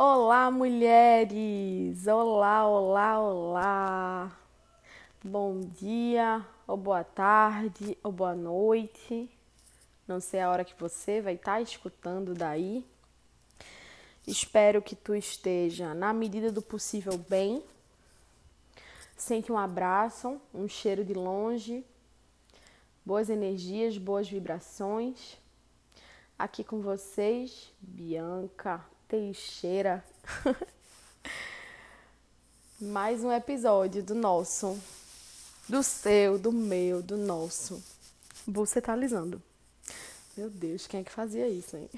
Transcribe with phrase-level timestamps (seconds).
[0.00, 2.06] Olá, mulheres!
[2.06, 4.38] Olá, olá, olá!
[5.24, 9.28] Bom dia, ou boa tarde, ou boa noite.
[10.06, 12.86] Não sei a hora que você vai estar escutando daí.
[14.24, 17.60] Espero que tu esteja, na medida do possível, bem.
[19.16, 21.84] Sente um abraço, um cheiro de longe,
[23.04, 25.36] boas energias, boas vibrações.
[26.38, 30.04] Aqui com vocês, Bianca Teixeira.
[32.78, 34.78] Mais um episódio do nosso,
[35.66, 37.82] do seu, do meu, do nosso.
[38.46, 39.42] Bucetalizando.
[40.36, 41.88] Meu Deus, quem é que fazia isso, hein?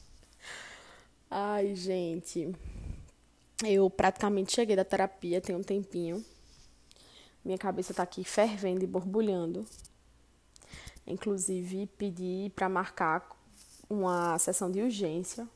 [1.30, 2.56] Ai, gente.
[3.62, 6.24] Eu praticamente cheguei da terapia tem um tempinho.
[7.44, 9.66] Minha cabeça tá aqui fervendo e borbulhando.
[11.06, 13.39] Inclusive, pedi para marcar
[13.90, 15.48] uma sessão de urgência,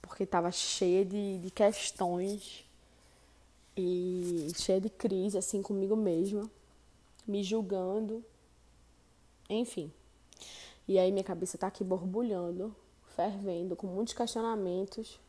[0.00, 2.64] porque estava cheia de, de questões
[3.76, 6.50] e cheia de crise, assim, comigo mesma,
[7.26, 8.24] me julgando,
[9.48, 9.92] enfim.
[10.88, 12.74] E aí minha cabeça tá aqui borbulhando,
[13.14, 15.20] fervendo, com muitos questionamentos.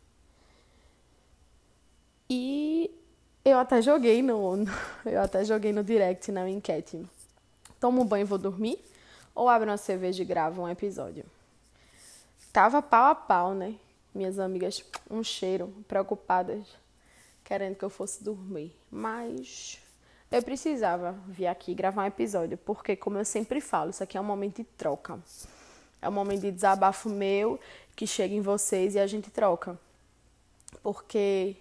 [2.30, 2.92] E
[3.44, 4.66] eu até joguei no,
[5.06, 7.06] eu até joguei no direct na enquete.
[7.80, 8.80] Tomo um banho e vou dormir?
[9.34, 11.26] Ou abro uma cerveja e gravo um episódio?
[12.56, 13.76] Tava pau a pau, né?
[14.14, 16.66] Minhas amigas, um cheiro, preocupadas,
[17.44, 18.74] querendo que eu fosse dormir.
[18.90, 19.78] Mas
[20.32, 24.22] eu precisava vir aqui gravar um episódio, porque, como eu sempre falo, isso aqui é
[24.22, 25.20] um momento de troca.
[26.02, 27.60] É um momento de desabafo meu
[27.94, 29.78] que chega em vocês e a gente troca.
[30.82, 31.58] Porque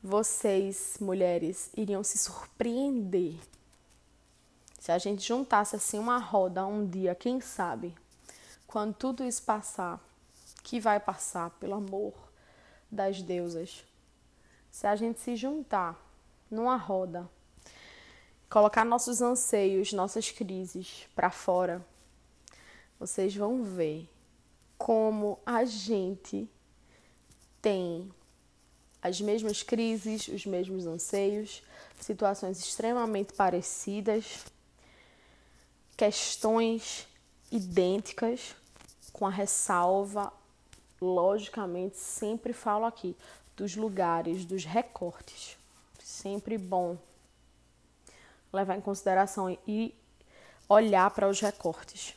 [0.00, 3.34] vocês, mulheres, iriam se surpreender
[4.78, 7.92] se a gente juntasse assim uma roda um dia, quem sabe,
[8.70, 9.98] quando tudo isso passar,
[10.62, 12.14] que vai passar, pelo amor
[12.88, 13.84] das deusas,
[14.70, 16.00] se a gente se juntar
[16.48, 17.28] numa roda,
[18.48, 21.84] colocar nossos anseios, nossas crises para fora,
[22.96, 24.08] vocês vão ver
[24.78, 26.48] como a gente
[27.60, 28.08] tem
[29.02, 31.60] as mesmas crises, os mesmos anseios,
[31.98, 34.44] situações extremamente parecidas,
[35.96, 37.08] questões
[37.50, 38.54] idênticas,
[39.20, 40.32] com a ressalva,
[40.98, 43.14] logicamente, sempre falo aqui,
[43.54, 45.58] dos lugares, dos recortes.
[46.02, 46.96] Sempre bom
[48.50, 49.94] levar em consideração e
[50.66, 52.14] olhar para os recortes.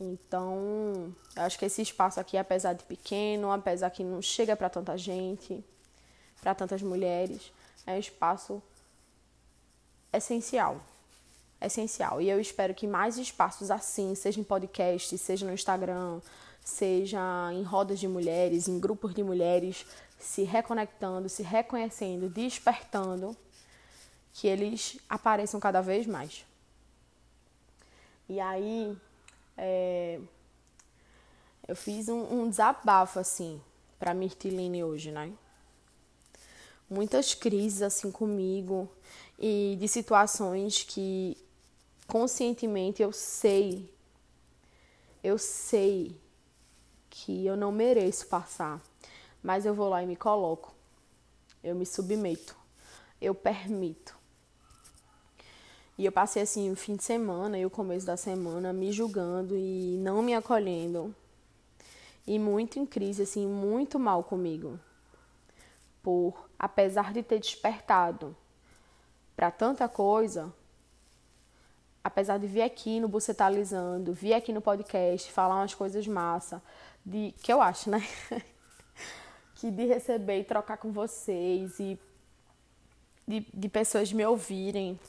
[0.00, 4.68] Então, eu acho que esse espaço aqui, apesar de pequeno, apesar que não chega para
[4.68, 5.64] tanta gente,
[6.40, 7.52] para tantas mulheres,
[7.86, 8.60] é um espaço
[10.12, 10.80] essencial
[11.60, 12.20] essencial.
[12.20, 16.20] E eu espero que mais espaços assim, seja em podcast, seja no Instagram,
[16.64, 17.20] seja
[17.52, 19.86] em rodas de mulheres, em grupos de mulheres,
[20.18, 23.36] se reconectando, se reconhecendo, despertando,
[24.32, 26.44] que eles apareçam cada vez mais.
[28.28, 28.96] E aí,
[29.56, 30.20] é,
[31.66, 33.60] eu fiz um, um desabafo assim
[33.98, 35.32] para Mirtiline hoje, né?
[36.88, 38.88] Muitas crises assim comigo
[39.38, 41.36] e de situações que
[42.06, 43.92] conscientemente eu sei,
[45.22, 46.20] eu sei
[47.10, 48.80] que eu não mereço passar,
[49.42, 50.74] mas eu vou lá e me coloco,
[51.62, 52.56] eu me submeto,
[53.20, 54.16] eu permito.
[55.98, 59.56] E eu passei assim o fim de semana e o começo da semana me julgando
[59.56, 61.14] e não me acolhendo.
[62.26, 64.78] E muito em crise, assim, muito mal comigo.
[66.02, 68.36] Por, apesar de ter despertado
[69.34, 70.52] para tanta coisa,
[72.06, 76.62] apesar de vir aqui no Bucetalizando, vir aqui no podcast, falar umas coisas massa,
[77.04, 78.00] de que eu acho, né?
[79.56, 81.98] que de receber e trocar com vocês e
[83.26, 85.00] de, de pessoas me ouvirem.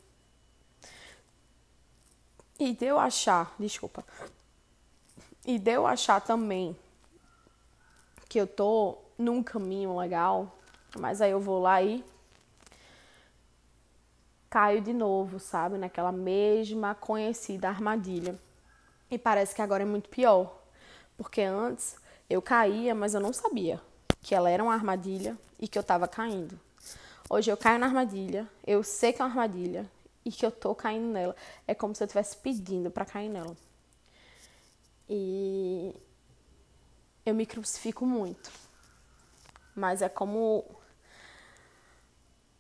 [2.60, 4.04] E de eu achar, desculpa.
[5.46, 6.76] E de eu achar também
[8.28, 10.58] que eu tô num caminho legal,
[10.98, 12.04] mas aí eu vou lá e
[14.50, 15.78] caio de novo, sabe?
[15.78, 18.40] Naquela mesma conhecida armadilha.
[19.10, 20.62] E parece que agora é muito pior.
[21.18, 21.96] Porque antes
[22.30, 23.82] eu caía, mas eu não sabia
[24.22, 26.60] que ela era uma armadilha e que eu tava caindo.
[27.30, 29.90] Hoje eu caio na armadilha, eu sei que é uma armadilha
[30.24, 31.36] e que eu tô caindo nela.
[31.66, 33.56] É como se eu estivesse pedindo para cair nela.
[35.10, 35.96] E
[37.26, 38.52] eu me crucifico muito.
[39.76, 40.66] Mas é como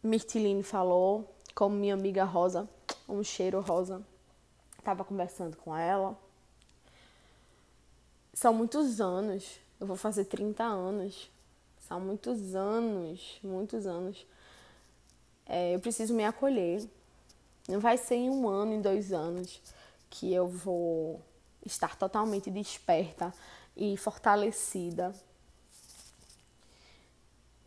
[0.03, 2.69] Mirtiline falou, como minha amiga Rosa,
[3.09, 4.05] um cheiro rosa,
[4.77, 6.15] estava conversando com ela.
[8.31, 11.31] São muitos anos Eu vou fazer 30 anos.
[11.79, 14.23] São muitos anos, muitos anos.
[15.47, 16.87] É, eu preciso me acolher.
[17.67, 19.59] Não vai ser em um ano, em dois anos,
[20.11, 21.19] que eu vou
[21.65, 23.33] estar totalmente desperta
[23.75, 25.11] e fortalecida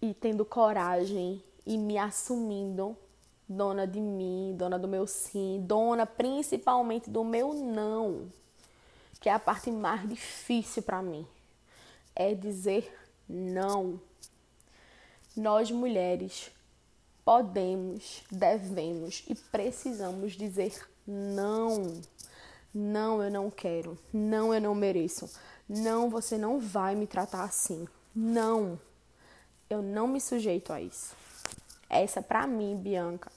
[0.00, 2.96] e tendo coragem e me assumindo
[3.50, 8.30] dona de mim, dona do meu sim, dona principalmente do meu não,
[9.20, 11.26] que é a parte mais difícil para mim.
[12.14, 12.96] É dizer
[13.28, 14.00] não.
[15.36, 16.52] Nós mulheres
[17.24, 22.00] podemos, devemos e precisamos dizer não.
[22.72, 23.98] Não, eu não quero.
[24.12, 25.28] Não, eu não mereço.
[25.68, 27.88] Não, você não vai me tratar assim.
[28.14, 28.78] Não.
[29.68, 31.16] Eu não me sujeito a isso.
[31.88, 33.30] Essa para mim, Bianca,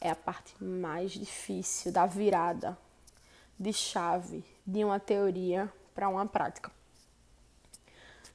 [0.00, 2.76] é a parte mais difícil da virada
[3.58, 6.70] de chave de uma teoria para uma prática.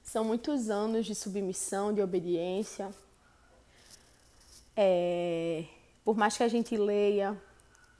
[0.03, 2.93] São muitos anos de submissão, de obediência.
[4.77, 5.65] É,
[6.03, 7.35] por mais que a gente leia,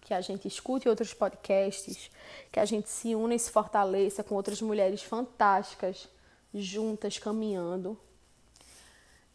[0.02, 2.12] que a gente escute outros podcasts,
[2.52, 6.08] que a gente se una e se fortaleça com outras mulheres fantásticas
[6.54, 7.98] juntas caminhando.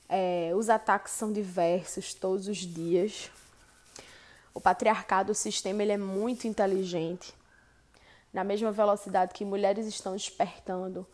[0.09, 3.31] É, os ataques são diversos todos os dias.
[4.52, 7.35] O patriarcado, o sistema, ele é muito inteligente.
[8.32, 11.06] Na mesma velocidade que mulheres estão despertando,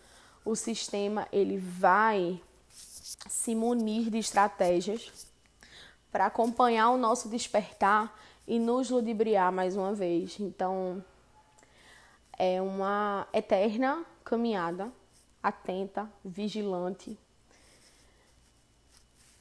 [0.44, 2.40] o sistema ele vai
[3.28, 5.26] se munir de estratégias
[6.10, 8.14] para acompanhar o nosso despertar
[8.46, 10.38] e nos ludibriar mais uma vez.
[10.38, 11.04] Então,
[12.38, 14.92] é uma eterna caminhada,
[15.42, 17.18] atenta, vigilante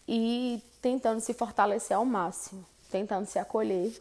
[0.08, 2.66] e tentando se fortalecer ao máximo,
[2.96, 3.94] tentando se acolher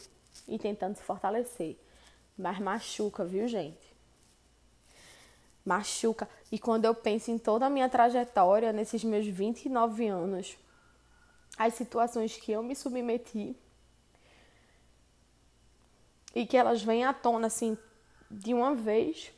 [0.46, 1.76] e tentando se fortalecer.
[2.38, 3.92] Mas machuca, viu, gente?
[5.64, 6.28] Machuca.
[6.52, 10.56] E quando eu penso em toda a minha trajetória nesses meus 29 anos,
[11.58, 13.56] as situações que eu me submeti
[16.32, 17.76] e que elas vêm à tona assim
[18.30, 19.32] de uma vez,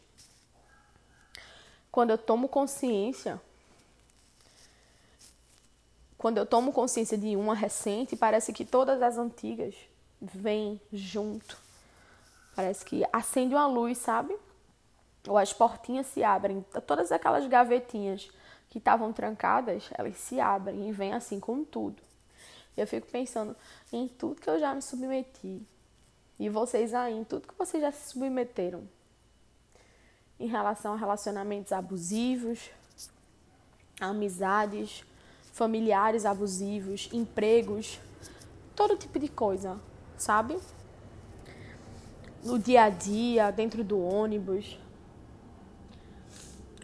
[1.91, 3.41] quando eu tomo consciência,
[6.27, 9.77] quando eu tomo consciência de uma recente, parece que todas as antigas
[10.21, 11.57] vêm junto.
[12.57, 14.37] Parece que acende uma luz, sabe?
[15.29, 18.29] Ou as portinhas se abrem, todas aquelas gavetinhas
[18.69, 22.03] que estavam trancadas, elas se abrem e vêm assim com tudo.
[22.77, 23.55] Eu fico pensando
[23.93, 25.65] em tudo que eu já me submeti,
[26.41, 28.83] e vocês aí, tudo que vocês já se submeteram
[30.41, 32.69] em relação a relacionamentos abusivos,
[34.01, 35.05] amizades,
[35.57, 37.99] familiares abusivos, empregos,
[38.75, 39.81] todo tipo de coisa,
[40.15, 40.59] sabe?
[42.45, 44.79] No dia a dia, dentro do ônibus.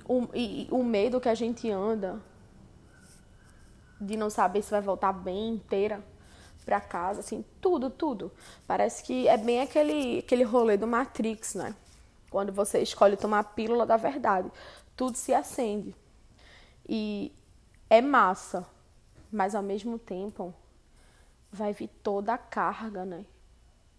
[0.08, 2.18] O, e, o medo que a gente anda
[4.00, 6.02] de não saber se vai voltar bem inteira
[6.64, 8.32] para casa, assim, tudo, tudo.
[8.66, 11.76] Parece que é bem aquele, aquele rolê do Matrix, né?
[12.30, 14.50] Quando você escolhe tomar a pílula da verdade,
[14.96, 15.94] tudo se acende.
[16.88, 17.30] E
[17.92, 18.66] é massa,
[19.30, 20.54] mas ao mesmo tempo
[21.52, 23.26] vai vir toda a carga, né?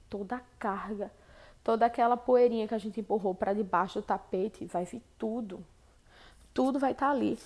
[0.09, 1.11] Toda a carga,
[1.63, 5.63] toda aquela poeirinha que a gente empurrou para debaixo do tapete, vai vir tudo.
[6.55, 7.37] Tudo vai estar tá ali.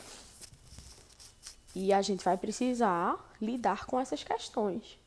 [1.76, 4.98] E a gente vai precisar lidar com essas questões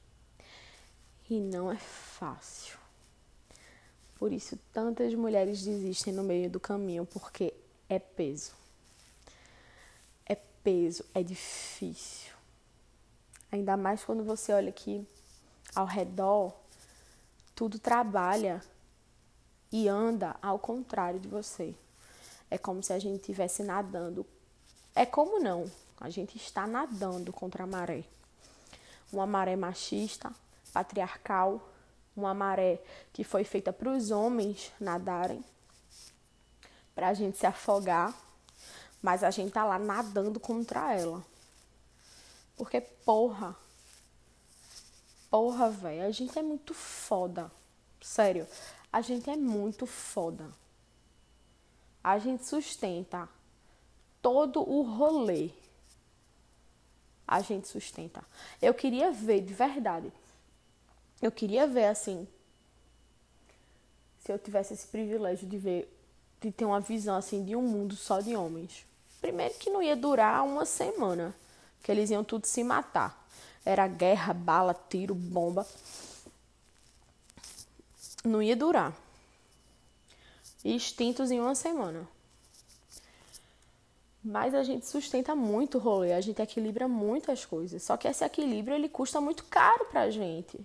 [1.30, 2.78] e não é fácil.
[4.18, 7.54] Por isso, tantas mulheres desistem no meio do caminho, porque
[7.88, 8.60] é peso.
[10.62, 12.33] Peso, é difícil.
[13.50, 15.07] Ainda mais quando você olha que
[15.75, 16.55] ao redor
[17.55, 18.62] tudo trabalha
[19.73, 21.75] e anda ao contrário de você.
[22.50, 24.26] É como se a gente estivesse nadando.
[24.95, 25.71] É como não?
[26.00, 28.05] A gente está nadando contra a maré.
[29.12, 30.33] Uma maré machista,
[30.73, 31.61] patriarcal,
[32.17, 32.81] uma maré
[33.12, 35.45] que foi feita para os homens nadarem,
[36.95, 38.14] para a gente se afogar,
[39.02, 41.25] mas a gente tá lá nadando contra ela.
[42.57, 43.57] Porque, porra,
[45.30, 47.50] porra, velho, a gente é muito foda.
[48.00, 48.47] Sério,
[48.92, 50.50] a gente é muito foda.
[52.02, 53.28] A gente sustenta
[54.21, 55.50] todo o rolê.
[57.26, 58.25] A gente sustenta.
[58.61, 60.12] Eu queria ver de verdade
[61.21, 62.26] eu queria ver assim,
[64.21, 65.97] se eu tivesse esse privilégio de ver,
[66.40, 68.87] de ter uma visão assim de um mundo só de homens.
[69.21, 71.35] Primeiro que não ia durar uma semana,
[71.83, 73.29] que eles iam tudo se matar.
[73.65, 75.67] Era guerra, bala, tiro, bomba.
[78.25, 78.95] Não ia durar.
[80.65, 82.07] Extintos em uma semana.
[84.23, 87.83] Mas a gente sustenta muito o rolê, a gente equilibra muitas coisas.
[87.83, 90.61] Só que esse equilíbrio ele custa muito caro pra gente,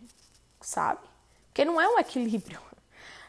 [0.60, 1.08] sabe?
[1.48, 2.60] Porque não é um equilíbrio.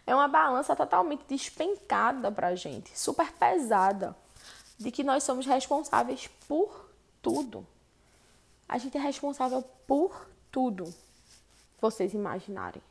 [0.08, 4.14] É uma balança totalmente despencada pra gente, super pesada,
[4.78, 6.90] de que nós somos responsáveis por
[7.22, 7.66] tudo.
[8.68, 10.92] A gente é responsável por tudo.
[11.80, 12.82] Vocês imaginarem.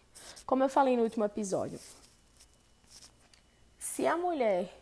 [0.46, 1.80] Como eu falei no último episódio,
[3.77, 4.74] se a mulher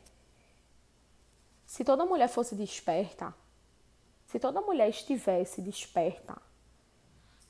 [1.73, 3.33] se toda mulher fosse desperta,
[4.27, 6.39] se toda mulher estivesse desperta,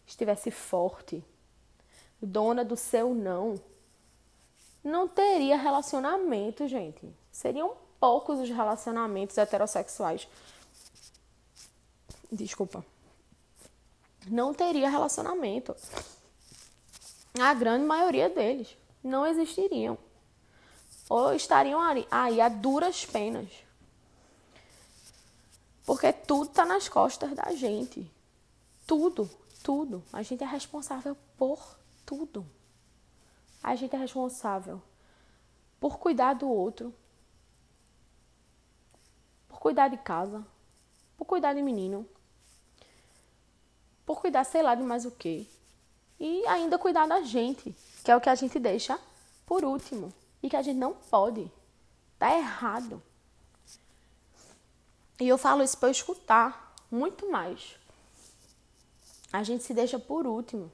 [0.07, 1.21] estivesse forte,
[2.21, 3.59] dona do seu não,
[4.81, 7.13] não teria relacionamento, gente.
[7.33, 10.27] Seriam poucos os relacionamentos heterossexuais.
[12.29, 12.85] Desculpa.
[14.27, 15.73] Não teria relacionamento.
[17.39, 19.97] A grande maioria deles não existiriam.
[21.09, 21.79] Ou estariam
[22.11, 23.47] aí, a duras penas.
[25.85, 28.11] Porque tudo está nas costas da gente.
[28.85, 29.29] Tudo,
[29.63, 30.03] tudo.
[30.11, 32.45] A gente é responsável por tudo.
[33.63, 34.81] A gente é responsável
[35.79, 36.93] por cuidar do outro,
[39.63, 40.45] cuidar de casa,
[41.15, 42.05] por cuidar de menino,
[44.05, 45.47] por cuidar, sei lá, de mais o quê.
[46.19, 48.99] E ainda cuidar da gente, que é o que a gente deixa
[49.45, 51.49] por último e que a gente não pode.
[52.19, 53.01] Tá errado.
[55.17, 57.77] E eu falo isso para escutar muito mais.
[59.31, 60.69] A gente se deixa por último.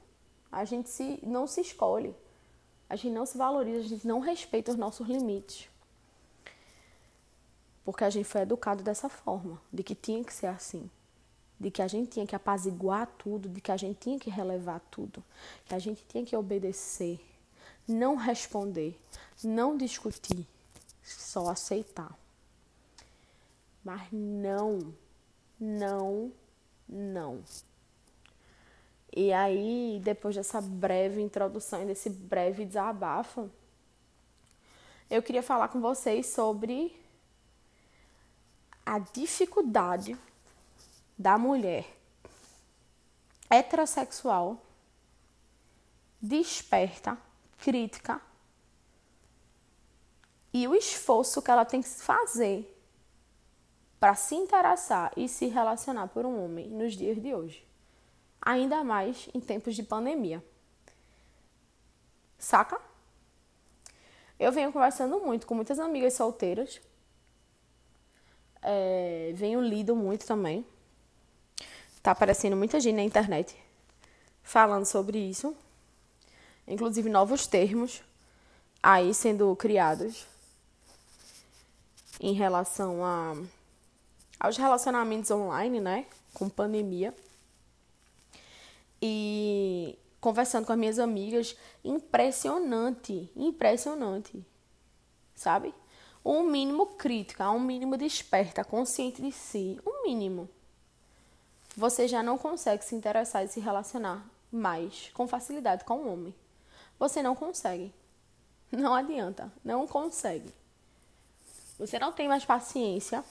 [0.51, 2.15] A gente se, não se escolhe.
[2.89, 5.69] A gente não se valoriza, a gente não respeita os nossos limites.
[7.91, 10.87] Porque a gente foi educado dessa forma, de que tinha que ser assim.
[11.59, 14.79] De que a gente tinha que apaziguar tudo, de que a gente tinha que relevar
[14.91, 15.23] tudo,
[15.65, 17.19] que a gente tinha que obedecer,
[17.87, 18.95] não responder,
[19.43, 20.45] não discutir,
[21.01, 22.15] só aceitar.
[23.83, 24.93] Mas não,
[25.59, 26.31] não,
[26.87, 27.43] não.
[29.11, 33.49] E aí, depois dessa breve introdução e desse breve desabafo,
[35.09, 36.98] eu queria falar com vocês sobre
[38.89, 40.17] a dificuldade
[41.15, 41.85] da mulher
[43.47, 44.59] heterossexual
[46.19, 47.15] desperta,
[47.59, 48.19] crítica
[50.51, 52.75] e o esforço que ela tem que fazer
[53.99, 57.63] para se interessar e se relacionar por um homem nos dias de hoje.
[58.41, 60.43] Ainda mais em tempos de pandemia.
[62.39, 62.81] Saca?
[64.39, 66.81] Eu venho conversando muito com muitas amigas solteiras.
[68.61, 70.65] É, venho lido muito também.
[72.01, 73.55] Tá aparecendo muita gente na internet
[74.43, 75.55] falando sobre isso.
[76.67, 78.01] Inclusive novos termos
[78.81, 80.25] aí sendo criados
[82.19, 83.35] em relação a
[84.39, 86.05] aos relacionamentos online, né?
[86.33, 87.13] Com pandemia.
[89.01, 94.43] E conversando com as minhas amigas, impressionante, impressionante.
[95.35, 95.73] Sabe?
[96.23, 100.49] Um mínimo crítica, um mínimo desperta, consciente de si, um mínimo.
[101.75, 106.35] Você já não consegue se interessar e se relacionar mais com facilidade com um homem.
[106.97, 107.93] Você não consegue.
[108.71, 110.53] Não adianta, não consegue.
[111.77, 113.23] Você não tem mais paciência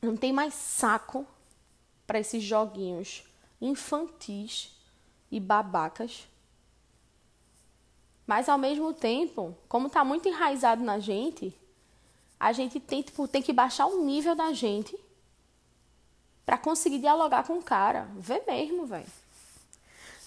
[0.00, 1.26] não tem mais saco
[2.06, 3.22] para esses joguinhos
[3.60, 4.74] infantis
[5.30, 6.26] e babacas.
[8.30, 11.52] Mas ao mesmo tempo, como está muito enraizado na gente,
[12.38, 14.96] a gente tem, tipo, tem que baixar o nível da gente
[16.46, 18.08] para conseguir dialogar com o cara.
[18.14, 19.04] Vê mesmo, velho.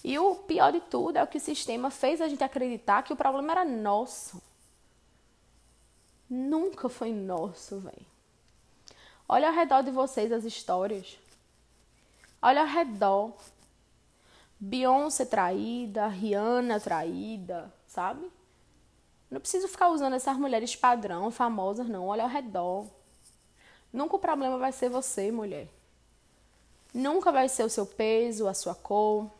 [0.04, 3.12] E o pior de tudo é o que o sistema fez a gente acreditar que
[3.14, 4.38] o problema era nosso.
[6.28, 8.06] Nunca foi nosso, velho.
[9.26, 11.18] Olha ao redor de vocês as histórias.
[12.42, 13.32] Olha ao redor.
[14.60, 18.28] Beyoncé traída, Rihanna traída, sabe?
[19.30, 22.08] Não preciso ficar usando essas mulheres padrão, famosas, não.
[22.08, 22.86] Olha ao redor.
[23.92, 25.68] Nunca o problema vai ser você, mulher.
[26.92, 29.30] Nunca vai ser o seu peso, a sua cor.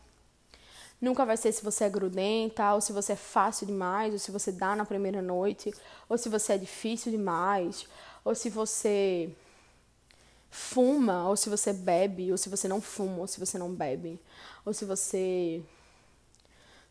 [1.01, 4.31] Nunca vai ser se você é grudenta, ou se você é fácil demais, ou se
[4.31, 5.75] você dá na primeira noite,
[6.09, 7.87] ou se você é difícil demais,
[8.25, 9.31] ou se você
[10.49, 14.21] fuma, ou se você bebe, ou se você não fuma, ou se você não bebe,
[14.65, 15.63] ou se você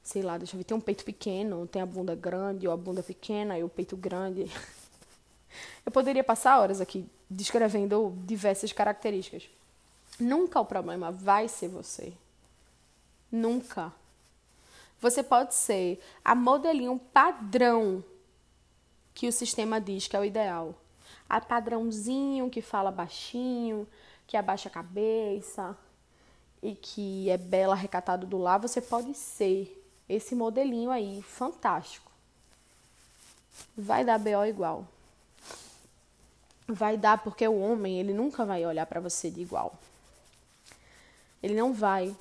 [0.03, 2.77] sei lá, deixa eu ver, tem um peito pequeno, tem a bunda grande, ou a
[2.77, 4.51] bunda pequena e o peito grande.
[5.85, 9.49] Eu poderia passar horas aqui descrevendo diversas características.
[10.19, 12.13] Nunca o problema vai ser você.
[13.31, 13.91] Nunca.
[14.99, 18.03] Você pode ser a modelinho padrão
[19.13, 20.75] que o sistema diz que é o ideal
[21.33, 23.87] a padrãozinho que fala baixinho,
[24.27, 25.75] que abaixa a cabeça
[26.61, 32.11] e que é bela, recatado do lar, você pode ser esse modelinho aí, fantástico.
[33.77, 34.87] Vai dar BO igual.
[36.67, 39.77] Vai dar porque o homem, ele nunca vai olhar para você de igual.
[41.41, 42.15] Ele não vai.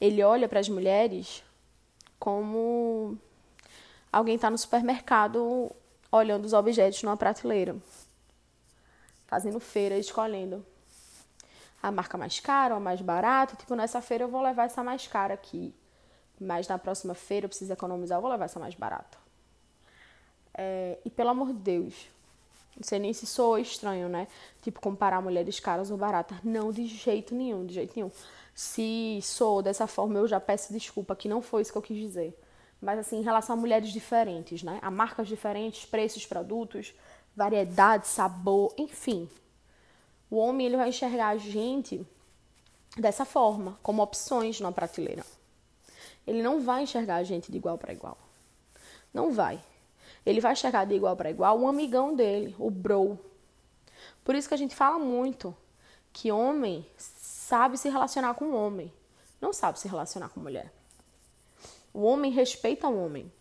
[0.00, 1.42] Ele olha para as mulheres
[2.18, 3.18] como
[4.12, 5.70] alguém está no supermercado
[6.10, 7.76] olhando os objetos numa prateleira,
[9.26, 10.64] fazendo feira, escolhendo
[11.82, 13.56] a marca mais cara ou a mais barata.
[13.56, 15.74] Tipo, nessa feira eu vou levar essa mais cara aqui,
[16.40, 19.18] mas na próxima feira eu preciso economizar, eu vou levar essa mais barata.
[20.54, 22.08] É, e pelo amor de Deus,
[22.76, 24.28] não sei nem se sou estranho, né?
[24.62, 26.38] Tipo, comparar mulheres caras ou baratas.
[26.44, 28.10] Não, de jeito nenhum, de jeito nenhum.
[28.54, 31.96] Se sou dessa forma, eu já peço desculpa, que não foi isso que eu quis
[31.96, 32.40] dizer.
[32.80, 34.78] Mas, assim, em relação a mulheres diferentes, né?
[34.80, 36.94] A marcas diferentes, preços, produtos,
[37.34, 39.28] variedade, sabor, enfim.
[40.30, 42.06] O homem, ele vai enxergar a gente
[42.96, 45.24] dessa forma, como opções na prateleira.
[46.28, 48.18] Ele não vai enxergar a gente de igual para igual.
[49.14, 49.58] Não vai.
[50.26, 53.18] Ele vai enxergar de igual para igual o amigão dele, o bro.
[54.22, 55.56] Por isso que a gente fala muito
[56.12, 58.92] que homem sabe se relacionar com homem,
[59.40, 60.70] não sabe se relacionar com mulher.
[61.94, 63.32] O homem respeita o homem.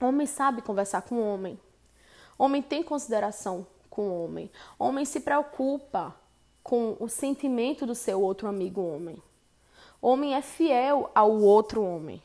[0.00, 1.58] O homem sabe conversar com o homem.
[2.36, 4.50] O homem tem consideração com o homem.
[4.76, 6.14] O homem se preocupa
[6.64, 9.22] com o sentimento do seu outro amigo homem.
[10.00, 12.22] Homem é fiel ao outro homem.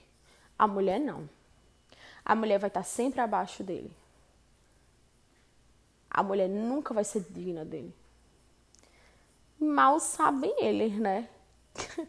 [0.57, 1.27] A mulher não.
[2.23, 3.91] A mulher vai estar sempre abaixo dele.
[6.09, 7.93] A mulher nunca vai ser digna dele
[9.63, 11.27] mal sabem eles, né?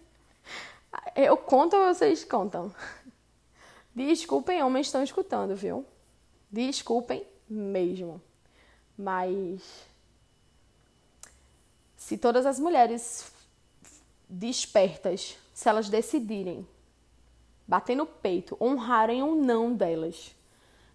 [1.15, 2.75] Eu conto ou vocês contam?
[3.95, 5.85] Desculpem, homens estão escutando, viu?
[6.51, 8.21] Desculpem mesmo.
[8.99, 9.63] Mas
[11.97, 13.33] se todas as mulheres
[14.29, 16.67] despertas, se elas decidirem
[17.67, 20.35] bater no peito, honrarem o não delas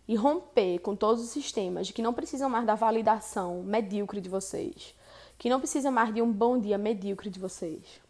[0.06, 4.28] e romper com todos os sistemas de que não precisam mais da validação medíocre de
[4.28, 4.94] vocês,
[5.38, 8.02] que não precisa mais de um bom dia medíocre de vocês,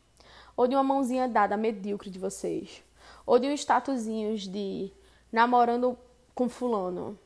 [0.57, 2.83] ou de uma mãozinha dada medíocre de vocês,
[3.25, 4.91] ou de um statusinhos de
[5.31, 5.97] namorando
[6.33, 7.17] com fulano,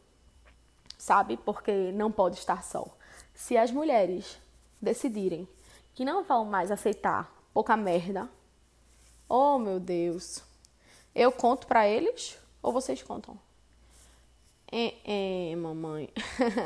[0.97, 1.37] sabe?
[1.37, 2.85] Porque não pode estar só.
[3.33, 4.37] Se as mulheres
[4.81, 5.47] decidirem
[5.93, 8.29] que não vão mais aceitar pouca merda,
[9.35, 10.43] oh meu Deus,
[11.15, 13.35] eu conto para eles ou vocês contam?
[14.71, 16.07] É, é mamãe,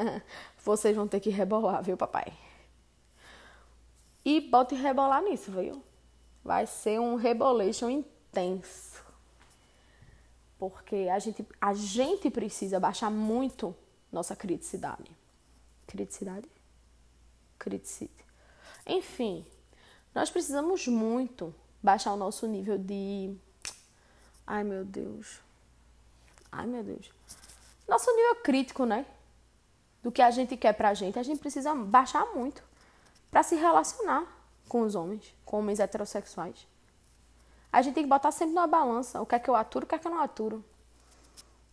[0.66, 2.34] vocês vão ter que rebolar, viu, papai?
[4.26, 5.82] E bote rebolar nisso, viu?
[6.44, 9.02] Vai ser um rebolation intenso.
[10.60, 13.74] Porque a gente, a gente precisa baixar muito
[14.12, 15.10] nossa criticidade.
[15.86, 16.50] Criticidade?
[17.58, 18.26] Criticidade.
[18.86, 19.46] Enfim,
[20.14, 23.36] nós precisamos muito baixar o nosso nível de.
[24.46, 25.40] Ai meu Deus.
[26.52, 27.12] Ai meu Deus.
[27.88, 29.06] Nosso nível crítico, né?
[30.02, 31.20] Do que a gente quer pra gente.
[31.20, 32.64] A gente precisa baixar muito
[33.30, 34.26] para se relacionar
[34.68, 36.68] com os homens, com homens heterossexuais.
[37.72, 39.88] A gente tem que botar sempre numa balança o que é que eu aturo, o
[39.88, 40.64] que é que eu não aturo.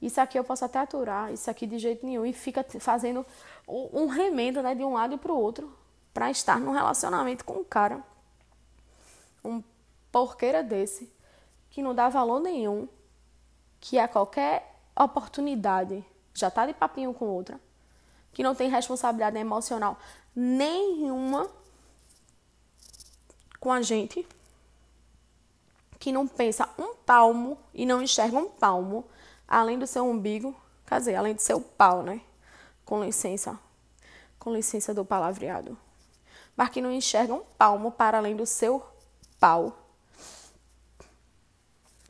[0.03, 2.27] Isso aqui eu posso até aturar, isso aqui de jeito nenhum.
[2.27, 3.25] E fica fazendo
[3.67, 5.73] um remendo né, de um lado e para o outro
[6.13, 8.03] para estar num relacionamento com um cara.
[9.45, 9.63] Um
[10.15, 11.13] porqueira desse
[11.69, 12.89] que não dá valor nenhum,
[13.81, 17.61] que a qualquer oportunidade já tá de papinho com outra,
[18.33, 19.99] que não tem responsabilidade emocional
[20.33, 21.51] nenhuma
[23.59, 24.25] com a gente,
[25.99, 29.05] que não pensa um palmo e não enxerga um palmo
[29.49, 30.55] além do seu umbigo,
[30.87, 32.21] quer dizer, além do seu pau, né?
[32.85, 33.59] Com licença,
[34.39, 35.77] com licença do palavreado.
[36.57, 38.81] Mas que não enxerga um palmo para além do seu
[39.41, 39.84] pau.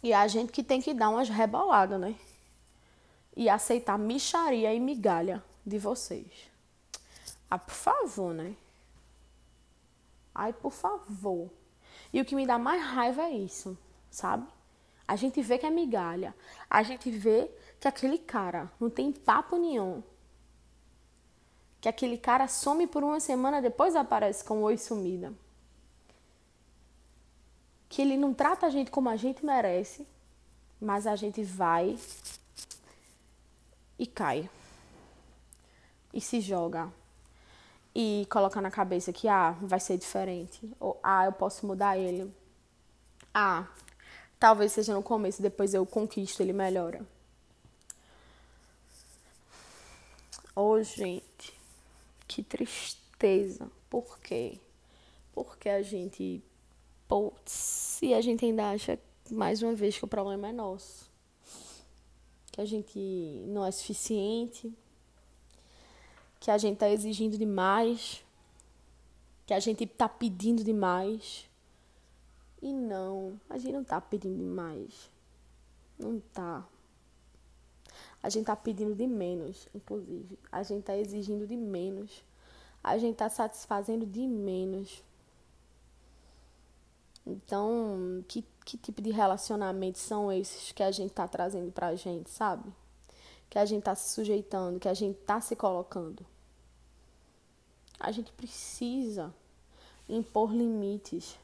[0.04, 2.14] E a gente que tem que dar umas reboladas, né?
[3.34, 6.50] E aceitar micharia e migalha de vocês.
[7.50, 8.54] Ah, por favor, né?
[10.34, 11.50] Ai, por favor.
[12.12, 13.78] E o que me dá mais raiva é isso,
[14.10, 14.46] sabe?
[15.08, 16.34] A gente vê que é migalha.
[16.68, 20.02] A gente vê que aquele cara não tem papo nenhum.
[21.80, 25.32] Que aquele cara some por uma semana, depois aparece com oi sumida.
[27.94, 30.04] Que ele não trata a gente como a gente merece,
[30.80, 31.96] mas a gente vai
[33.96, 34.50] e cai.
[36.12, 36.92] E se joga
[37.94, 42.34] e colocar na cabeça que ah, vai ser diferente, ou ah, eu posso mudar ele.
[43.32, 43.68] Ah,
[44.40, 47.06] talvez seja no começo, depois eu conquisto, ele melhora.
[50.56, 51.56] Oh, gente,
[52.26, 53.70] que tristeza.
[53.88, 54.58] Por quê?
[55.32, 56.42] Porque a gente.
[57.08, 58.98] Putz, e a gente ainda acha,
[59.30, 61.10] mais uma vez, que o problema é nosso.
[62.50, 62.98] Que a gente
[63.48, 64.72] não é suficiente.
[66.40, 68.24] Que a gente está exigindo demais.
[69.46, 71.48] Que a gente está pedindo demais.
[72.62, 75.10] E não, a gente não está pedindo demais.
[75.98, 76.66] Não tá.
[78.22, 80.38] A gente tá pedindo de menos, inclusive.
[80.50, 82.24] A gente tá exigindo de menos.
[82.82, 85.02] A gente tá satisfazendo de menos.
[87.26, 92.30] Então, que, que tipo de relacionamentos são esses que a gente tá trazendo pra gente,
[92.30, 92.70] sabe?
[93.48, 96.24] Que a gente tá se sujeitando, que a gente tá se colocando.
[97.98, 99.32] A gente precisa
[100.08, 101.38] impor limites.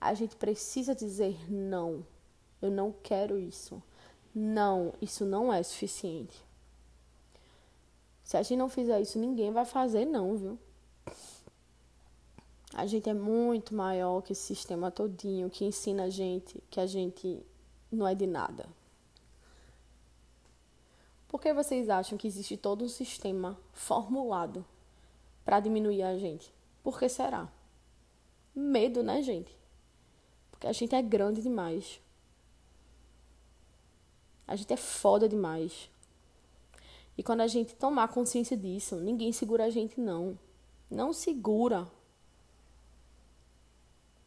[0.00, 2.04] A gente precisa dizer não.
[2.60, 3.82] Eu não quero isso.
[4.34, 6.44] Não, isso não é suficiente.
[8.24, 10.58] Se a gente não fizer isso, ninguém vai fazer, não, viu?
[12.74, 16.86] A gente é muito maior que esse sistema todinho que ensina a gente que a
[16.86, 17.44] gente
[17.90, 18.68] não é de nada.
[21.26, 24.64] Por que vocês acham que existe todo um sistema formulado
[25.44, 26.52] para diminuir a gente?
[26.82, 27.48] Por que será?
[28.54, 29.56] Medo, né, gente?
[30.50, 32.00] Porque a gente é grande demais.
[34.46, 35.88] A gente é foda demais.
[37.16, 40.38] E quando a gente tomar consciência disso, ninguém segura a gente, não.
[40.90, 41.86] Não segura.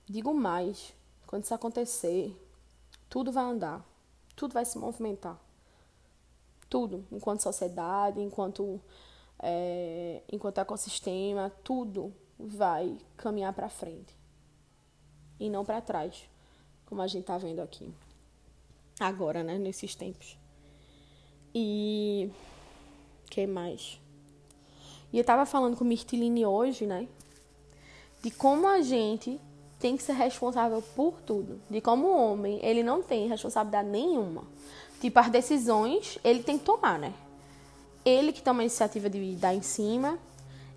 [0.05, 0.93] Digo mais:
[1.25, 2.35] quando isso acontecer,
[3.09, 3.85] tudo vai andar.
[4.35, 5.39] Tudo vai se movimentar.
[6.69, 7.05] Tudo.
[7.11, 8.81] Enquanto sociedade, enquanto,
[9.39, 14.15] é, enquanto ecossistema, tudo vai caminhar para frente.
[15.39, 16.27] E não para trás,
[16.85, 17.93] como a gente está vendo aqui
[18.99, 20.37] agora, né, nesses tempos.
[21.53, 22.31] E
[23.29, 23.99] que mais?
[25.11, 27.07] E eu tava falando com Mirtiline hoje, né,
[28.21, 29.39] de como a gente
[29.84, 34.46] tem que ser responsável por tudo, de como homem, ele não tem responsabilidade nenhuma.
[35.02, 37.13] Tipo, as decisões ele tem que tomar, né?
[38.06, 40.17] Ele que toma a iniciativa de dar em cima,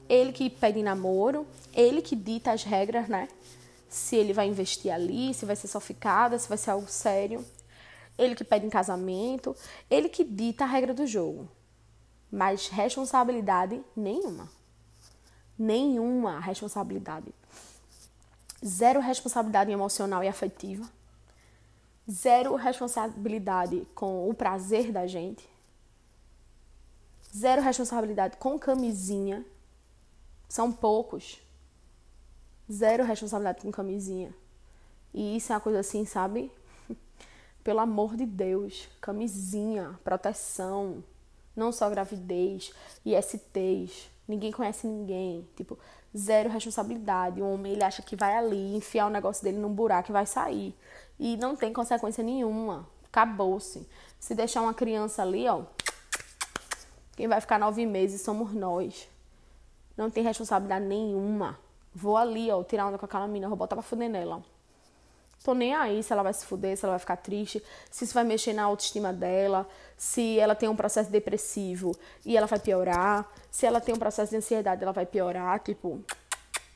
[0.09, 3.29] ele que pede namoro, ele que dita as regras, né?
[3.89, 7.45] Se ele vai investir ali, se vai ser só ficada, se vai ser algo sério
[8.19, 9.55] ele que pede em casamento,
[9.91, 11.49] ele que dita a regra do jogo.
[12.31, 14.49] Mas responsabilidade nenhuma.
[15.59, 17.33] Nenhuma responsabilidade.
[18.65, 20.89] Zero responsabilidade emocional e afetiva.
[22.11, 25.49] Zero responsabilidade com o prazer da gente.
[27.37, 29.45] Zero responsabilidade com camisinha.
[30.49, 31.41] São poucos.
[32.71, 34.35] Zero responsabilidade com camisinha.
[35.13, 36.51] E isso é uma coisa assim, sabe?
[37.63, 41.03] Pelo amor de Deus, camisinha, proteção,
[41.57, 42.73] não só gravidez,
[43.05, 45.79] ISTs, ninguém conhece ninguém, tipo,
[46.17, 47.43] zero responsabilidade.
[47.43, 50.27] O homem ele acha que vai ali enfiar o negócio dele num buraco e vai
[50.27, 50.75] sair.
[51.19, 52.89] E não tem consequência nenhuma.
[53.07, 53.89] Acabou-se.
[54.19, 55.63] Se deixar uma criança ali, ó,
[57.17, 59.09] quem vai ficar nove meses somos nós.
[59.97, 61.59] Não tem responsabilidade nenhuma.
[61.95, 64.43] Vou ali, ó, tirar onda com aquela menina, vou botar pra fuder nela.
[65.47, 68.13] Tô nem aí se ela vai se fuder, se ela vai ficar triste, se isso
[68.13, 69.65] vai mexer na autoestima dela,
[69.97, 74.31] se ela tem um processo depressivo e ela vai piorar, se ela tem um processo
[74.31, 76.05] de ansiedade, ela vai piorar, tipo,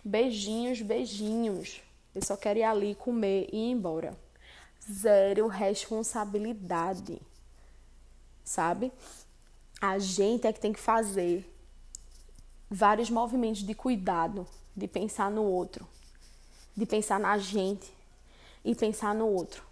[0.04, 1.82] beijinhos, beijinhos.
[2.14, 4.16] Eu só quero ir ali comer e ir embora.
[4.88, 7.20] Zero responsabilidade.
[8.44, 8.92] Sabe?
[9.80, 11.44] A gente é que tem que fazer
[12.70, 15.88] vários movimentos de cuidado, de pensar no outro,
[16.76, 17.98] de pensar na gente,
[18.64, 19.64] e pensar no outro.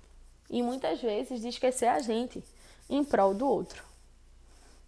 [0.50, 2.42] E muitas vezes de esquecer a gente
[2.88, 3.82] em prol do outro,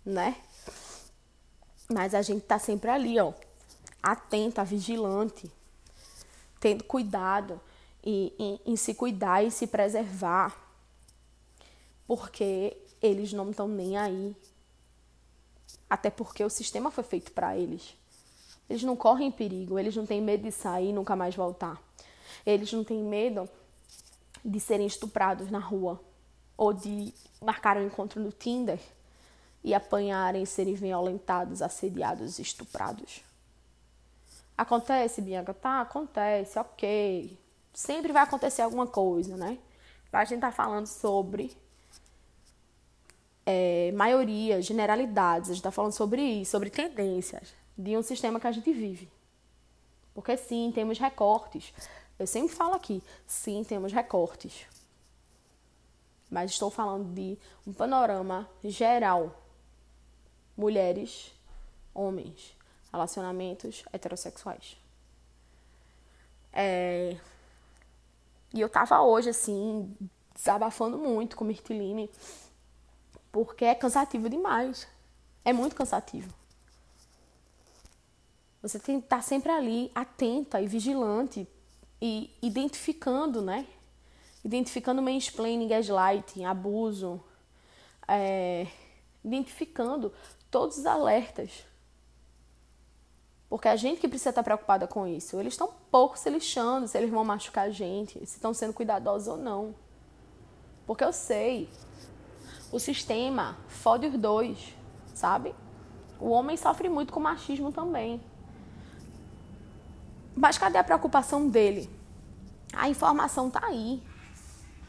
[0.04, 0.36] né?
[1.88, 3.32] Mas a gente tá sempre ali, ó,
[4.02, 5.50] atenta, vigilante,
[6.58, 7.60] tendo cuidado
[8.02, 10.56] e, em, se cuidar e se preservar,
[12.06, 14.34] porque eles não estão nem aí.
[15.88, 17.94] Até porque o sistema foi feito para eles.
[18.68, 21.82] Eles não correm perigo, eles não têm medo de sair e nunca mais voltar.
[22.46, 23.48] Eles não têm medo
[24.44, 26.00] de serem estuprados na rua
[26.56, 28.78] ou de marcar um encontro no Tinder
[29.62, 33.22] e apanharem, serem violentados, assediados, estuprados.
[34.56, 35.54] Acontece, Bianca?
[35.54, 37.38] Tá, acontece, ok.
[37.72, 39.58] Sempre vai acontecer alguma coisa, né?
[40.12, 41.56] A gente tá falando sobre
[43.46, 48.46] é, maioria, generalidades, a gente tá falando sobre isso, sobre tendências de um sistema que
[48.46, 49.08] a gente vive.
[50.12, 51.72] Porque sim, temos recortes.
[52.20, 54.66] Eu sempre falo aqui, sim, temos recortes.
[56.30, 59.42] Mas estou falando de um panorama geral.
[60.54, 61.32] Mulheres,
[61.94, 62.54] homens.
[62.92, 64.76] relacionamentos heterossexuais.
[66.52, 67.16] É...
[68.52, 69.96] E eu tava hoje, assim,
[70.34, 72.10] desabafando muito com Mirtiline,
[73.32, 74.86] porque é cansativo demais.
[75.42, 76.34] É muito cansativo.
[78.60, 81.48] Você tem que estar sempre ali, atenta e vigilante
[82.00, 83.66] e identificando, né?
[84.44, 87.22] Identificando mansplaining, gaslighting, abuso,
[88.08, 88.66] é,
[89.24, 90.12] identificando
[90.50, 91.64] todos os alertas.
[93.48, 95.38] Porque a gente que precisa estar preocupada com isso.
[95.38, 99.28] Eles estão pouco se lixando se eles vão machucar a gente, se estão sendo cuidadosos
[99.28, 99.74] ou não.
[100.86, 101.68] Porque eu sei,
[102.72, 104.72] o sistema fode os dois,
[105.14, 105.54] sabe?
[106.20, 108.22] O homem sofre muito com machismo também.
[110.40, 111.90] Mas cadê a preocupação dele?
[112.72, 114.02] A informação tá aí.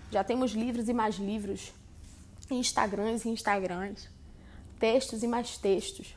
[0.10, 1.74] Já temos livros e mais livros,
[2.50, 4.10] Instagrams e Instagrams,
[4.80, 6.16] textos e mais textos.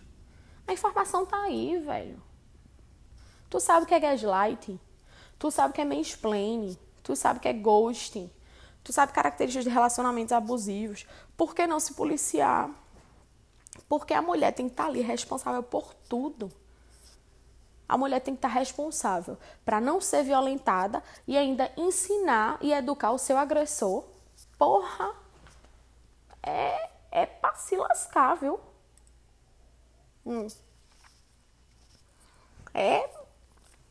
[0.69, 2.23] A informação tá aí, velho.
[3.51, 4.79] Tu sabe o que é gaslighting,
[5.37, 8.31] tu sabe o que é mansplaining, tu sabe o que é ghosting,
[8.85, 11.07] tu sabe características de relacionamentos abusivos.
[11.37, 12.71] Por que não se policiar?
[13.89, 16.53] Porque a mulher tem que estar tá ali responsável por tudo.
[17.89, 23.13] A mulher tem que estar responsável para não ser violentada e ainda ensinar e educar
[23.13, 24.05] o seu agressor.
[24.59, 25.15] Porra!
[26.43, 28.59] É, é pra se lascar, viu?
[30.25, 30.47] Hum.
[32.73, 33.09] É,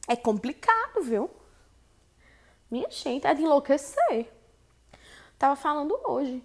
[0.08, 1.30] é complicado, viu?
[2.70, 4.32] Minha gente, é de enlouquecer.
[5.38, 6.44] Tava falando hoje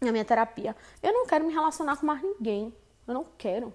[0.00, 0.76] na minha terapia.
[1.02, 2.74] Eu não quero me relacionar com mais ninguém.
[3.06, 3.72] Eu não quero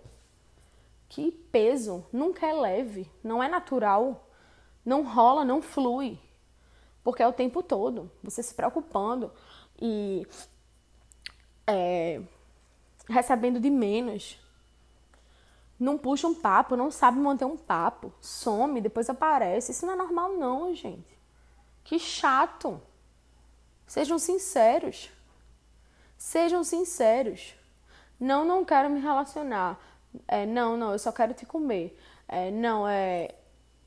[1.10, 4.28] que peso nunca é leve, não é natural,
[4.86, 6.20] não rola, não flui.
[7.04, 9.32] Porque é o tempo todo você se preocupando
[9.80, 10.28] e
[11.66, 12.22] é,
[13.10, 14.40] recebendo de menos.
[15.80, 19.72] Não puxa um papo, não sabe manter um papo, some, depois aparece.
[19.72, 21.18] Isso não é normal, não, gente.
[21.84, 22.82] Que chato.
[23.86, 25.10] Sejam sinceros.
[26.18, 27.54] Sejam sinceros.
[28.20, 29.80] Não, não quero me relacionar.
[30.28, 31.98] É, não, não, eu só quero te comer.
[32.28, 33.36] É, não, é.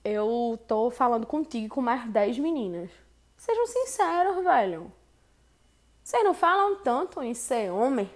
[0.05, 2.91] Eu tô falando contigo com mais 10 meninas.
[3.37, 4.93] Sejam sinceros, velho.
[6.03, 8.11] Vocês não falam tanto em ser homem?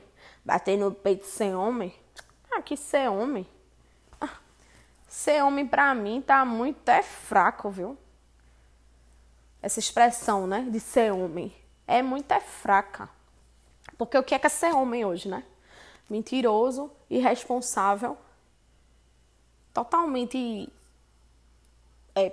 [0.44, 1.94] Bater no peito ser homem?
[2.50, 3.46] Ah, que ser homem.
[4.20, 4.36] Ah,
[5.08, 7.96] ser homem pra mim tá muito é fraco, viu?
[9.62, 10.66] Essa expressão, né?
[10.70, 11.54] De ser homem.
[11.86, 13.08] É muito é fraca.
[13.96, 15.44] Porque o que é que é ser homem hoje, né?
[16.08, 18.16] Mentiroso, irresponsável,
[19.72, 20.68] totalmente,
[22.14, 22.32] é,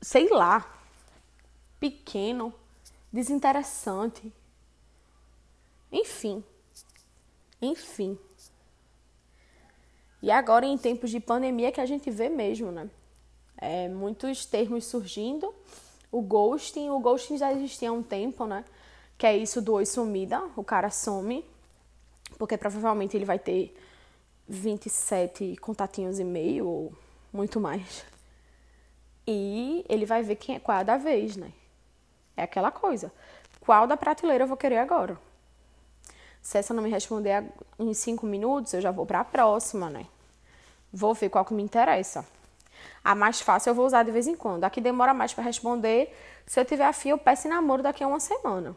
[0.00, 0.66] sei lá,
[1.78, 2.52] pequeno,
[3.12, 4.32] desinteressante.
[5.92, 6.42] Enfim,
[7.60, 8.18] enfim.
[10.22, 12.88] E agora, em tempos de pandemia, que a gente vê mesmo, né?
[13.58, 15.54] É, muitos termos surgindo.
[16.10, 18.64] O ghosting, o ghosting já existia há um tempo, né?
[19.18, 21.44] Que é isso do oi sumida, o cara some
[22.44, 23.74] porque provavelmente ele vai ter
[24.46, 26.92] 27 contatinhos e meio ou
[27.32, 28.04] muito mais.
[29.26, 31.50] E ele vai ver quem é qual é da vez, né?
[32.36, 33.10] É aquela coisa.
[33.60, 35.18] Qual da prateleira eu vou querer agora?
[36.42, 37.46] Se essa não me responder
[37.78, 40.06] em cinco minutos, eu já vou para a próxima, né?
[40.92, 42.26] Vou ver qual que me interessa.
[43.02, 44.64] A mais fácil eu vou usar de vez em quando.
[44.64, 48.06] A que demora mais para responder, se eu tiver afim, eu peço namoro daqui a
[48.06, 48.76] uma semana.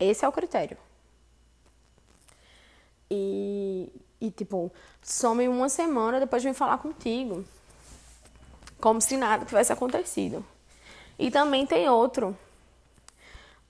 [0.00, 0.76] Esse é o critério.
[3.10, 3.90] E,
[4.20, 7.44] e tipo, some uma semana, depois vem falar contigo.
[8.80, 10.44] Como se nada tivesse acontecido.
[11.18, 12.36] E também tem outro,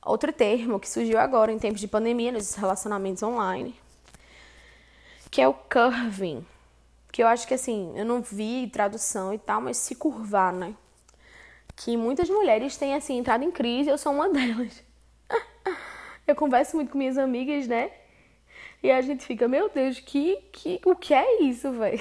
[0.04, 3.74] outro termo que surgiu agora em tempos de pandemia nos relacionamentos online,
[5.30, 6.44] que é o curving.
[7.10, 10.74] Que eu acho que assim, eu não vi tradução e tal, mas se curvar, né?
[11.74, 14.84] Que muitas mulheres têm assim entrado em crise, eu sou uma delas.
[16.26, 17.90] eu converso muito com minhas amigas, né?
[18.82, 22.00] E a gente fica, meu Deus, que, que, o que é isso, velho?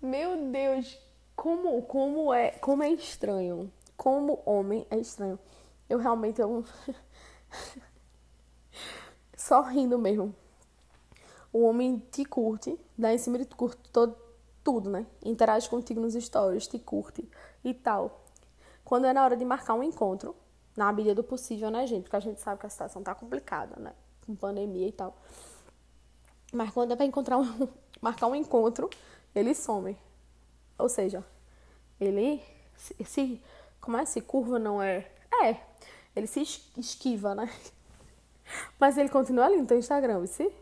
[0.00, 0.98] Meu Deus,
[1.34, 3.72] como, como, é, como é estranho.
[3.96, 5.38] Como homem é estranho.
[5.88, 6.64] Eu realmente eu...
[9.36, 10.34] Só rindo mesmo.
[11.52, 14.16] O homem te curte, dá em cima de te curte todo,
[14.62, 15.06] tudo, né?
[15.24, 17.28] Interage contigo nos stories, te curte
[17.64, 18.24] e tal.
[18.84, 20.34] Quando é na hora de marcar um encontro,
[20.76, 22.04] na medida do possível, né, gente?
[22.04, 23.92] Porque a gente sabe que a situação tá complicada, né?
[24.24, 25.16] Com pandemia e tal.
[26.52, 27.68] Mas quando é pra encontrar um,
[28.00, 28.88] marcar um encontro,
[29.34, 29.96] ele some.
[30.78, 31.24] Ou seja,
[32.00, 32.42] ele
[32.76, 33.40] se,
[33.80, 35.10] como é se curva não é?
[35.42, 35.60] É,
[36.14, 36.42] ele se
[36.76, 37.50] esquiva, né?
[38.78, 40.52] Mas ele continua ali no teu Instagram, se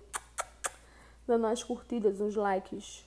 [1.27, 3.05] dando as curtidas, os likes.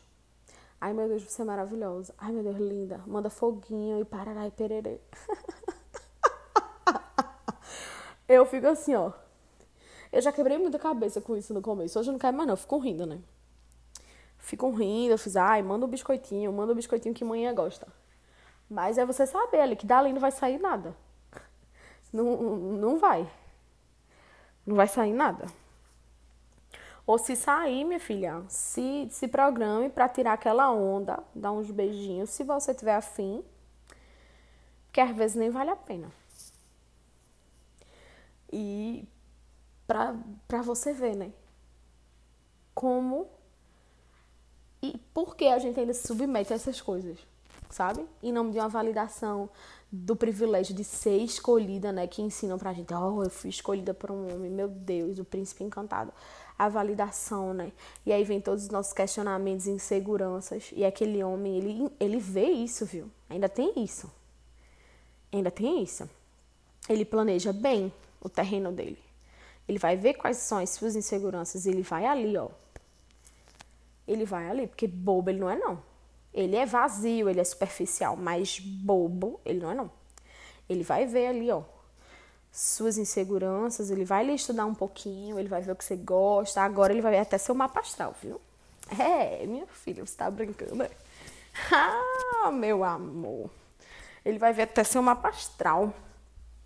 [0.80, 2.14] Ai, meu Deus, você é maravilhosa.
[2.18, 3.02] Ai, meu Deus, linda.
[3.08, 5.00] Manda foguinho e parará e pererê.
[8.28, 9.12] eu fico assim, ó.
[10.12, 12.00] Eu já quebrei muita cabeça com isso no começo.
[12.00, 12.56] Hoje eu não quero mais, não.
[12.56, 13.20] Fico rindo, né?
[14.38, 15.14] Fico rindo.
[15.14, 17.88] Eu fiz, ai, manda um biscoitinho, manda um biscoitinho que manhã gosta.
[18.70, 20.96] Mas é você saber ali que dali não vai sair nada.
[22.12, 23.30] Não, não vai.
[24.66, 25.46] Não vai sair nada.
[27.06, 32.32] Ou se sair, minha filha, se, se programe para tirar aquela onda, dar uns beijinhos,
[32.32, 33.44] se você tiver afim.
[34.88, 36.10] Porque às vezes nem vale a pena.
[38.52, 39.08] E
[39.88, 41.32] para você ver, né?
[42.74, 43.28] Como
[44.82, 47.18] e por que a gente ainda se submete a essas coisas,
[47.70, 48.06] sabe?
[48.22, 49.50] Em nome de uma validação
[49.92, 52.06] do privilégio de ser escolhida, né?
[52.06, 55.64] Que ensinam pra gente, oh, eu fui escolhida por um homem, meu Deus, o príncipe
[55.64, 56.12] encantado.
[56.58, 57.72] A validação, né?
[58.06, 60.72] E aí vem todos os nossos questionamentos inseguranças.
[60.74, 63.10] E aquele homem, ele, ele vê isso, viu?
[63.30, 64.12] Ainda tem isso.
[65.32, 66.10] Ainda tem isso.
[66.88, 69.00] Ele planeja bem o terreno dele.
[69.68, 71.66] Ele vai ver quais são as suas inseguranças.
[71.66, 72.50] Ele vai ali, ó.
[74.08, 75.82] Ele vai ali, porque bobo ele não é, não.
[76.34, 79.92] Ele é vazio, ele é superficial, mas bobo ele não é, não.
[80.70, 81.64] Ele vai ver ali, ó,
[82.52, 86.62] suas inseguranças, ele vai lhe estudar um pouquinho, ele vai ver o que você gosta.
[86.62, 88.40] Agora ele vai ver até seu mapa astral, viu?
[89.00, 90.90] É, minha filha, você tá brincando, né?
[92.44, 93.50] Ah, meu amor.
[94.24, 95.94] Ele vai ver até seu mapa astral.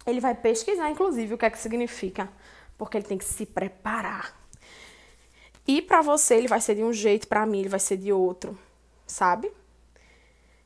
[0.06, 2.28] Ele vai pesquisar, inclusive, o que é que significa
[2.80, 4.34] porque ele tem que se preparar.
[5.68, 8.12] E para você ele vai ser de um jeito, para mim ele vai ser de
[8.12, 8.58] outro,
[9.06, 9.52] sabe?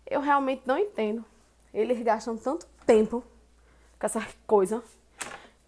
[0.06, 1.26] Eu realmente não entendo.
[1.74, 3.24] Eles gastam tanto tempo
[4.00, 4.84] com essa coisa,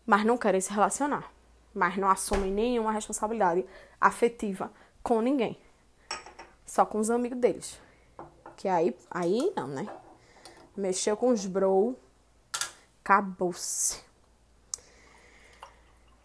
[0.06, 1.30] mas não querem se relacionar,
[1.74, 3.66] mas não assumem nenhuma responsabilidade
[4.00, 5.58] afetiva com ninguém.
[6.64, 7.80] Só com os amigos deles.
[8.56, 9.88] Que aí, aí não, né?
[10.78, 11.96] Mexeu com os bro,
[13.04, 14.05] acabou-se.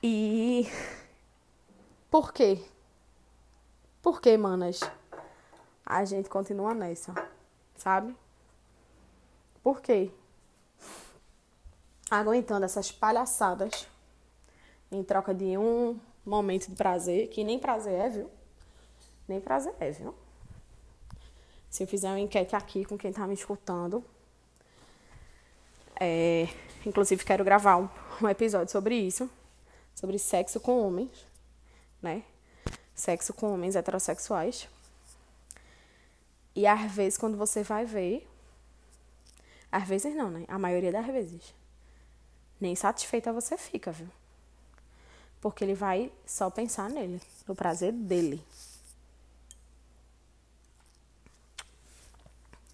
[0.03, 0.67] E
[2.11, 2.65] por quê?
[4.01, 4.81] Por que, manas?
[5.85, 7.15] A gente continua nessa,
[7.77, 8.17] sabe?
[9.63, 10.11] Por quê?
[12.11, 13.87] Aguentando essas palhaçadas
[14.91, 18.31] em troca de um momento de prazer, que nem prazer é, viu?
[19.29, 20.15] Nem prazer é, viu?
[21.69, 24.03] Se eu fizer uma enquete aqui com quem tá me escutando,
[26.01, 26.49] é,
[26.87, 27.89] inclusive quero gravar um,
[28.23, 29.31] um episódio sobre isso
[30.01, 31.27] sobre sexo com homens,
[32.01, 32.25] né?
[32.95, 34.67] Sexo com homens heterossexuais.
[36.57, 38.27] E às vezes, quando você vai ver,
[39.71, 40.47] às vezes não, né?
[40.49, 41.55] A maioria das vezes,
[42.59, 44.09] nem satisfeita você fica, viu?
[45.39, 48.43] Porque ele vai só pensar nele, no prazer dele.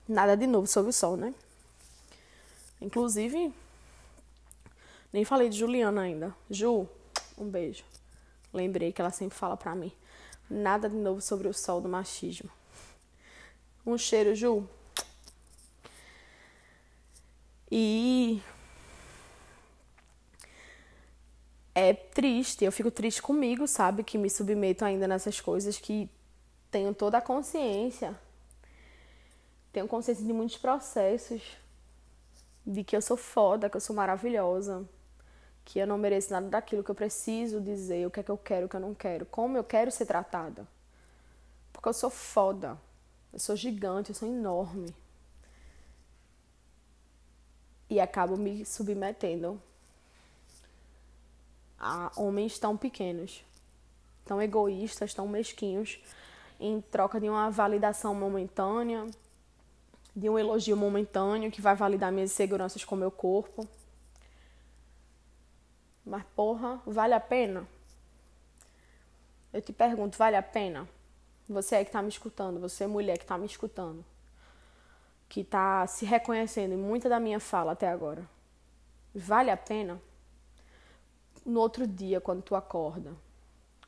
[0.09, 1.35] Nada de novo sobre o sol, né?
[2.81, 3.53] Inclusive,
[5.13, 6.33] nem falei de Juliana ainda.
[6.49, 6.89] Ju,
[7.37, 7.85] um beijo.
[8.53, 9.93] Lembrei que ela sempre fala pra mim.
[10.49, 12.51] Nada de novo sobre o sol do machismo.
[13.85, 14.69] Um cheiro, Ju.
[17.71, 18.41] E
[21.75, 24.03] é triste, eu fico triste comigo, sabe?
[24.03, 26.09] Que me submeto ainda nessas coisas, que
[26.71, 28.19] tenho toda a consciência,
[29.73, 31.43] tenho consciência de muitos processos,
[32.67, 34.89] de que eu sou foda, que eu sou maravilhosa,
[35.67, 38.39] que eu não mereço nada daquilo que eu preciso dizer, o que é que eu
[38.39, 40.67] quero, o que eu não quero, como eu quero ser tratada.
[41.73, 42.79] Porque eu sou foda,
[43.33, 44.95] eu sou gigante, eu sou enorme.
[47.91, 49.61] E acabo me submetendo
[51.79, 53.45] a homens tão pequenos,
[54.25, 56.01] tão egoístas, tão mesquinhos,
[56.61, 59.05] em troca de uma validação momentânea,
[60.15, 63.69] de um elogio momentâneo que vai validar minhas inseguranças com meu corpo.
[66.07, 67.67] Mas porra, vale a pena?
[69.53, 70.89] Eu te pergunto, vale a pena?
[71.49, 74.05] Você aí que tá me escutando, você mulher que tá me escutando,
[75.29, 78.25] que tá se reconhecendo em muita da minha fala até agora.
[79.13, 80.01] Vale a pena?
[81.45, 83.13] No outro dia, quando tu acorda,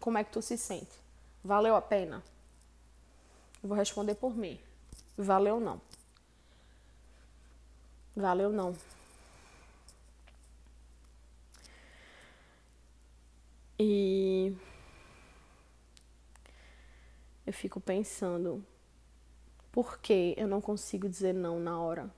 [0.01, 0.99] como é que tu se sente?
[1.45, 2.23] Valeu a pena?
[3.63, 4.59] Eu vou responder por mim.
[5.17, 5.81] Valeu não.
[8.17, 8.75] Valeu não.
[13.79, 14.57] E
[17.47, 18.65] eu fico pensando,
[19.71, 22.11] por que eu não consigo dizer não na hora?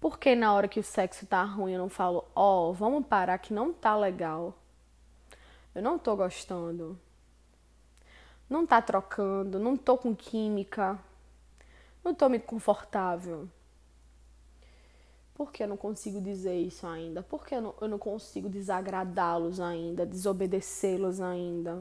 [0.00, 3.04] Por que na hora que o sexo tá ruim eu não falo, ó, oh, vamos
[3.06, 4.56] parar que não tá legal.
[5.74, 6.98] Eu não tô gostando.
[8.48, 10.98] Não tá trocando, não tô com química.
[12.04, 13.48] Não tô muito confortável.
[15.40, 17.22] Por que eu não consigo dizer isso ainda?
[17.22, 21.80] Por que eu não, eu não consigo desagradá-los ainda, desobedecê-los ainda?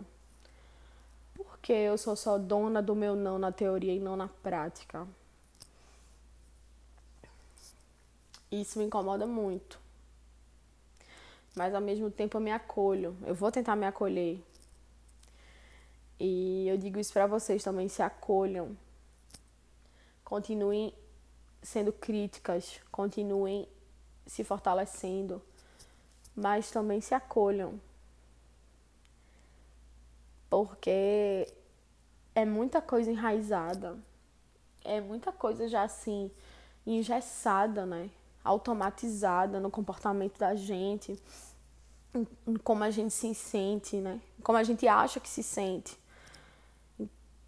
[1.34, 5.06] Por que eu sou só dona do meu não na teoria e não na prática?
[8.50, 9.78] Isso me incomoda muito.
[11.54, 13.14] Mas ao mesmo tempo eu me acolho.
[13.28, 14.42] Eu vou tentar me acolher.
[16.18, 18.78] E eu digo isso para vocês também, se acolham.
[20.24, 20.94] Continuem
[21.62, 23.68] sendo críticas, continuem
[24.26, 25.42] se fortalecendo,
[26.36, 27.80] mas também se acolham.
[30.50, 31.48] Porque
[32.34, 33.98] é muita coisa enraizada,
[34.84, 36.32] é muita coisa já assim,
[36.86, 38.10] engessada, né?
[38.44, 41.22] Automatizada no comportamento da gente,
[42.48, 44.20] em como a gente se sente, né?
[44.42, 45.98] Como a gente acha que se sente,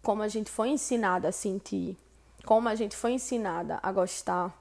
[0.02, 1.96] como a gente foi ensinada a sentir
[2.44, 4.56] como a gente foi ensinada a gostar,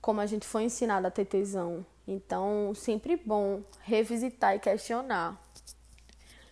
[0.00, 1.84] como a gente foi ensinada a ter tesão.
[2.06, 5.40] Então, sempre bom revisitar e questionar.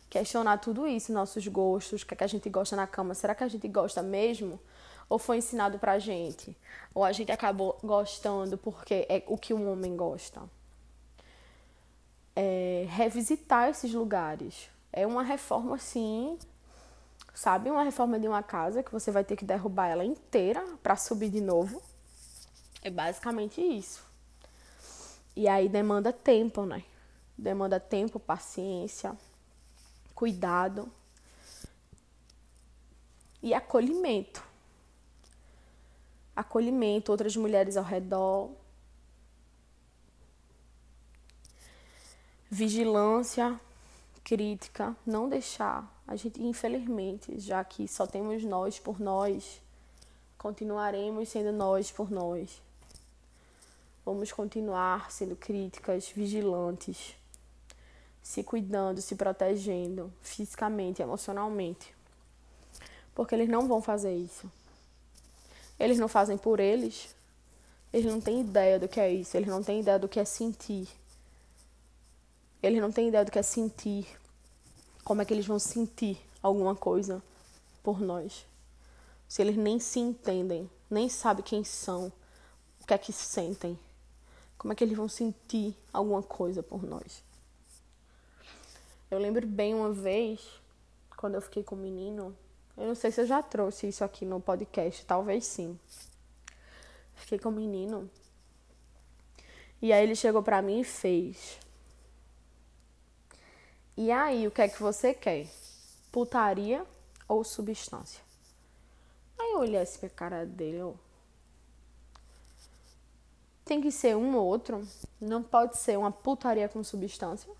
[0.08, 3.14] Questionar tudo isso, nossos gostos, o que, é que a gente gosta na cama.
[3.14, 4.60] Será que a gente gosta mesmo?
[5.08, 6.56] Ou foi ensinado pra gente?
[6.94, 10.42] Ou a gente acabou gostando porque é o que um homem gosta?
[12.34, 14.70] É, revisitar esses lugares.
[14.92, 16.38] É uma reforma, sim,
[17.40, 20.94] Sabe uma reforma de uma casa que você vai ter que derrubar ela inteira para
[20.94, 21.82] subir de novo?
[22.82, 24.04] É basicamente isso.
[25.34, 26.84] E aí demanda tempo, né?
[27.38, 29.16] Demanda tempo, paciência,
[30.14, 30.92] cuidado
[33.42, 34.44] e acolhimento.
[36.36, 38.50] Acolhimento, outras mulheres ao redor.
[42.50, 43.58] Vigilância,
[44.22, 49.60] crítica, não deixar a gente, infelizmente, já que só temos nós por nós,
[50.36, 52.60] continuaremos sendo nós por nós.
[54.04, 57.14] Vamos continuar sendo críticas, vigilantes,
[58.20, 61.94] se cuidando, se protegendo fisicamente, emocionalmente.
[63.14, 64.50] Porque eles não vão fazer isso.
[65.78, 67.14] Eles não fazem por eles.
[67.92, 69.36] Eles não têm ideia do que é isso.
[69.36, 70.88] Eles não têm ideia do que é sentir.
[72.60, 74.18] Eles não têm ideia do que é sentir
[75.10, 77.20] como é que eles vão sentir alguma coisa
[77.82, 78.46] por nós?
[79.26, 82.12] Se eles nem se entendem, nem sabem quem são,
[82.80, 83.76] o que é que sentem,
[84.56, 87.24] como é que eles vão sentir alguma coisa por nós?
[89.10, 90.48] Eu lembro bem uma vez,
[91.16, 92.36] quando eu fiquei com o um menino,
[92.76, 95.76] eu não sei se eu já trouxe isso aqui no podcast, talvez sim.
[97.16, 98.08] Fiquei com o um menino.
[99.82, 101.58] E aí ele chegou pra mim e fez.
[104.00, 105.46] E aí, o que é que você quer?
[106.10, 106.86] Putaria
[107.28, 108.24] ou substância?
[109.38, 110.98] Aí eu olhei assim pra cara dele, eu...
[113.62, 114.88] Tem que ser um ou outro.
[115.20, 117.52] Não pode ser uma putaria com substância.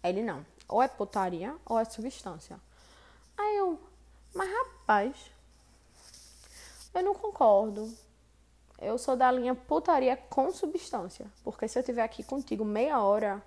[0.00, 0.46] Ele não.
[0.68, 2.60] Ou é putaria ou é substância.
[3.36, 3.80] Aí eu,
[4.32, 5.16] mas rapaz,
[6.94, 7.92] eu não concordo.
[8.80, 11.26] Eu sou da linha putaria com substância.
[11.42, 13.42] Porque se eu estiver aqui contigo meia hora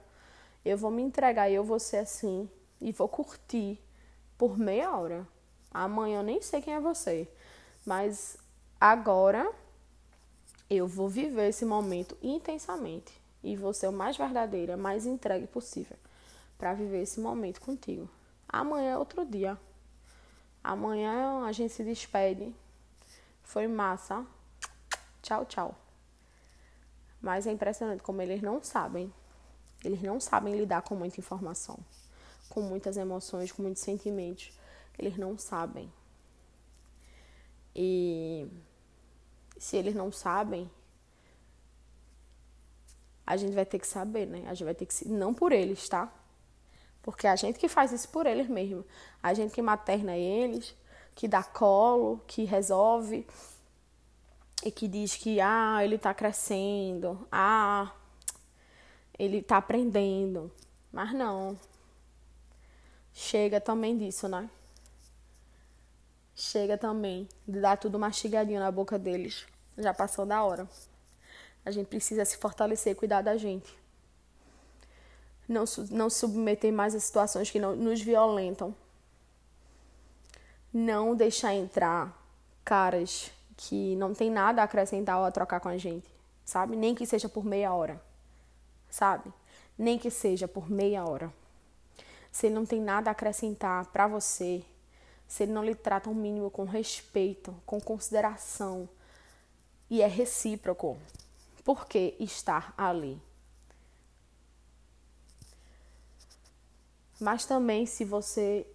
[0.64, 2.50] eu vou me entregar e eu vou ser assim
[2.80, 3.80] e vou curtir
[4.38, 5.28] por meia hora.
[5.72, 7.28] Amanhã eu nem sei quem é você,
[7.86, 8.38] mas
[8.80, 9.52] agora
[10.70, 15.98] eu vou viver esse momento intensamente e vou ser o mais verdadeira, mais entregue possível
[16.58, 18.08] para viver esse momento contigo.
[18.48, 19.58] Amanhã é outro dia.
[20.64, 22.54] Amanhã a gente se despede.
[23.42, 24.26] Foi massa.
[25.22, 25.76] Tchau, tchau.
[27.20, 29.12] Mas é impressionante como eles não sabem
[29.84, 31.80] eles não sabem lidar com muita informação,
[32.50, 34.52] com muitas emoções, com muitos sentimentos.
[34.98, 35.92] Eles não sabem.
[37.76, 38.48] E
[39.58, 40.70] se eles não sabem,
[43.26, 44.44] a gente vai ter que saber, né?
[44.48, 45.08] A gente vai ter que.
[45.08, 46.12] Não por eles, tá?
[47.02, 48.86] Porque a gente que faz isso por eles mesmo.
[49.24, 50.76] A gente que materna eles,
[51.16, 53.26] que dá colo, que resolve
[54.64, 57.92] e que diz que ah, ele tá crescendo, ah,
[59.18, 60.52] ele está aprendendo.
[60.92, 61.58] Mas não.
[63.14, 64.50] Chega também disso, né?
[66.36, 69.46] Chega também de dar tudo mastigadinho na boca deles.
[69.78, 70.68] Já passou da hora.
[71.64, 73.78] A gente precisa se fortalecer, cuidar da gente.
[75.48, 78.74] Não, não submeter mais a situações que não, nos violentam.
[80.74, 82.18] Não deixar entrar
[82.64, 86.08] caras que não tem nada a acrescentar ou a trocar com a gente,
[86.46, 86.76] sabe?
[86.76, 88.02] Nem que seja por meia hora
[88.92, 89.34] sabe?
[89.76, 91.34] Nem que seja por meia hora.
[92.32, 94.64] Se ele não tem nada a acrescentar para você,
[95.28, 98.88] se ele não lhe trata o mínimo com respeito, com consideração,
[99.90, 100.98] E é recíproco.
[101.66, 103.22] Por que estar ali?
[107.20, 108.66] Mas também, se você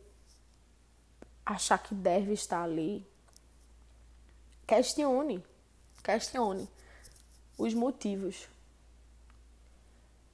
[1.44, 3.06] achar que deve estar ali,
[4.66, 5.42] questione.
[6.04, 6.68] Questione
[7.58, 8.48] os motivos.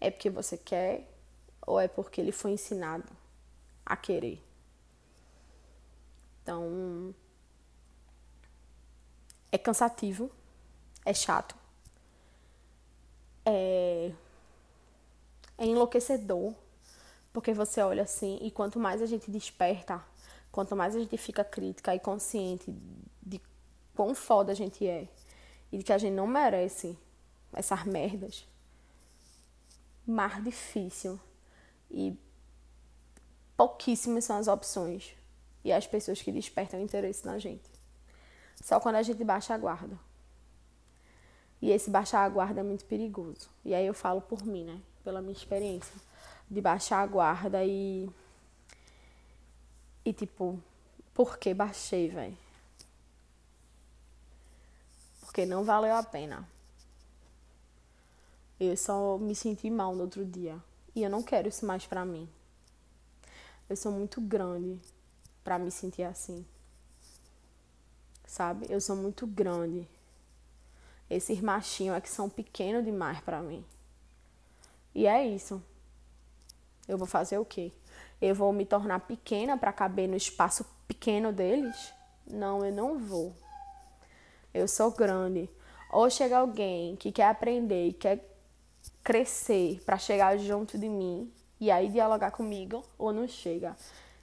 [0.05, 1.09] É porque você quer
[1.65, 3.09] ou é porque ele foi ensinado
[3.87, 4.43] a querer?
[6.43, 7.15] Então,
[9.53, 10.29] é cansativo,
[11.05, 11.55] é chato,
[13.47, 14.11] é,
[15.57, 16.53] é enlouquecedor,
[17.33, 20.05] porque você olha assim e quanto mais a gente desperta,
[20.51, 22.75] quanto mais a gente fica crítica e consciente
[23.23, 23.41] de
[23.95, 25.07] quão foda a gente é
[25.71, 26.99] e de que a gente não merece
[27.53, 28.45] essas merdas,
[30.07, 31.21] mais difícil
[31.91, 32.17] e
[33.57, 35.15] pouquíssimas são as opções
[35.65, 37.71] e as pessoas que despertam interesse na gente.
[38.61, 39.99] Só quando a gente baixa a guarda.
[41.61, 43.49] E esse baixar a guarda é muito perigoso.
[43.65, 44.81] E aí eu falo por mim, né?
[45.05, 45.95] Pela minha experiência.
[46.51, 48.11] De baixar a guarda e.
[50.05, 50.61] E tipo,
[51.15, 52.37] por que baixei, velho?
[55.21, 56.47] Porque não valeu a pena.
[58.65, 60.57] Eu só me senti mal no outro dia.
[60.95, 62.29] E eu não quero isso mais pra mim.
[63.69, 64.79] Eu sou muito grande
[65.43, 66.47] para me sentir assim.
[68.25, 68.67] Sabe?
[68.71, 69.89] Eu sou muito grande.
[71.11, 73.65] Esses machinhos é que são pequenos demais para mim.
[74.95, 75.61] E é isso.
[76.87, 77.73] Eu vou fazer o quê?
[78.21, 81.93] Eu vou me tornar pequena para caber no espaço pequeno deles?
[82.25, 83.35] Não, eu não vou.
[84.55, 85.51] Eu sou grande.
[85.91, 88.32] Ou chega alguém que quer aprender quer
[89.03, 93.77] crescer para chegar junto de mim e aí dialogar comigo, ou não chega.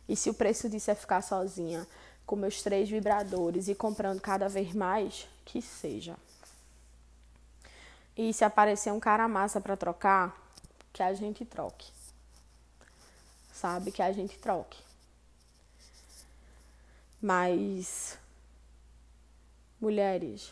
[0.07, 1.87] E se o preço disso é ficar sozinha
[2.25, 6.17] com meus três vibradores e comprando cada vez mais, que seja.
[8.15, 10.35] E se aparecer um cara massa para trocar,
[10.91, 11.91] que a gente troque.
[13.53, 13.91] Sabe?
[13.91, 14.83] Que a gente troque.
[17.21, 18.17] Mas,
[19.79, 20.51] mulheres,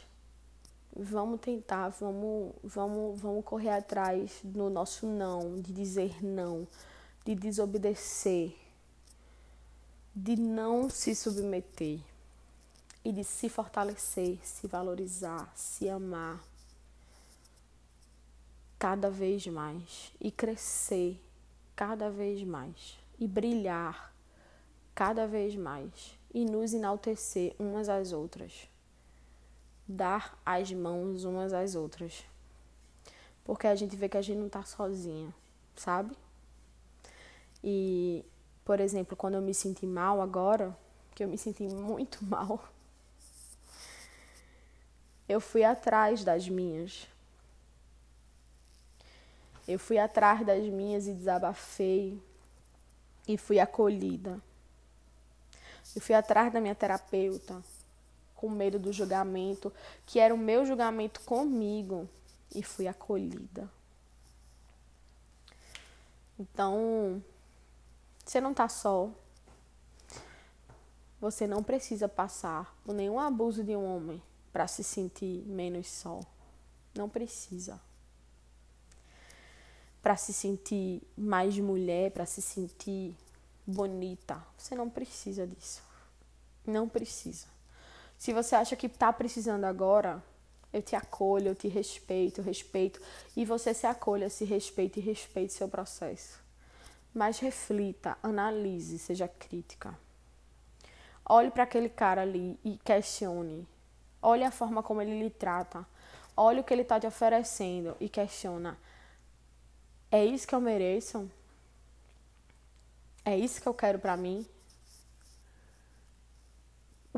[0.99, 6.67] vamos tentar, vamos, vamos, vamos correr atrás do nosso não, de dizer não,
[7.25, 8.55] de desobedecer,
[10.15, 11.99] de não se submeter
[13.05, 16.43] e de se fortalecer, se valorizar, se amar
[18.79, 21.19] cada vez mais e crescer
[21.75, 24.13] cada vez mais e brilhar
[24.93, 28.67] cada vez mais e nos enaltecer umas às outras
[29.87, 32.25] dar as mãos umas às outras.
[33.45, 35.33] Porque a gente vê que a gente não tá sozinha,
[35.75, 36.15] sabe?
[37.63, 38.25] E,
[38.65, 40.77] por exemplo, quando eu me senti mal agora,
[41.15, 42.61] que eu me senti muito mal,
[45.29, 47.07] eu fui atrás das minhas.
[49.67, 52.21] Eu fui atrás das minhas e desabafei.
[53.27, 54.41] E fui acolhida.
[55.93, 57.61] Eu fui atrás da minha terapeuta
[58.37, 59.73] com medo do julgamento,
[60.05, 62.07] que era o meu julgamento comigo,
[62.55, 63.69] e fui acolhida.
[66.39, 67.21] Então,
[68.23, 69.09] você não tá só.
[71.19, 74.21] Você não precisa passar por nenhum abuso de um homem
[74.53, 76.19] para se sentir menos só.
[76.95, 77.81] Não precisa.
[80.01, 83.17] Para se sentir mais mulher, para se sentir
[83.65, 84.41] bonita.
[84.57, 85.81] Você não precisa disso.
[86.65, 87.56] Não precisa.
[88.17, 90.23] Se você acha que está precisando agora,
[90.73, 92.99] eu te acolho, eu te respeito, respeito.
[93.35, 96.39] E você se acolha, se respeite e respeite seu processo.
[97.13, 99.97] Mas reflita, analise, seja crítica.
[101.25, 103.67] Olhe para aquele cara ali e questione.
[104.21, 105.85] Olhe a forma como ele lhe trata.
[106.35, 108.77] Olhe o que ele está te oferecendo e questiona.
[110.11, 111.29] É isso que eu mereço?
[113.25, 114.45] É isso que eu quero para mim?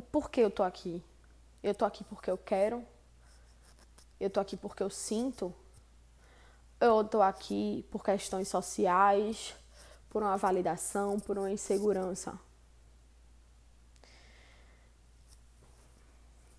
[0.09, 1.03] O porquê eu tô aqui.
[1.61, 2.83] Eu tô aqui porque eu quero.
[4.19, 5.53] Eu tô aqui porque eu sinto.
[6.81, 9.53] Eu tô aqui por questões sociais,
[10.09, 12.39] por uma validação, por uma insegurança.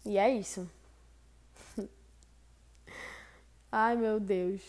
[0.05, 0.71] E é isso.
[3.73, 4.63] Ai, meu Deus.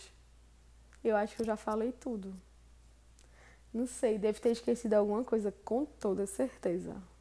[1.04, 2.34] Eu acho que eu já falei tudo.
[3.72, 7.11] Não sei, deve ter esquecido alguma coisa com toda certeza.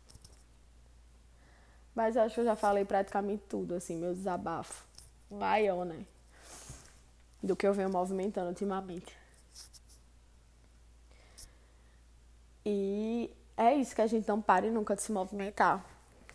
[1.94, 4.86] Mas eu acho que eu já falei praticamente tudo, assim, meu desabafo.
[5.30, 6.06] Maior, né?
[7.44, 9.16] Do que eu venho movimentando ultimamente.
[12.66, 15.84] E é isso que a gente não pare nunca de se movimentar.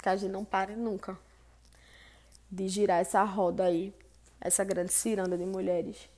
[0.03, 1.19] Que a gente não pare nunca.
[2.51, 3.93] de girar essa roda aí,
[4.41, 6.09] essa grande ciranda de mulheres.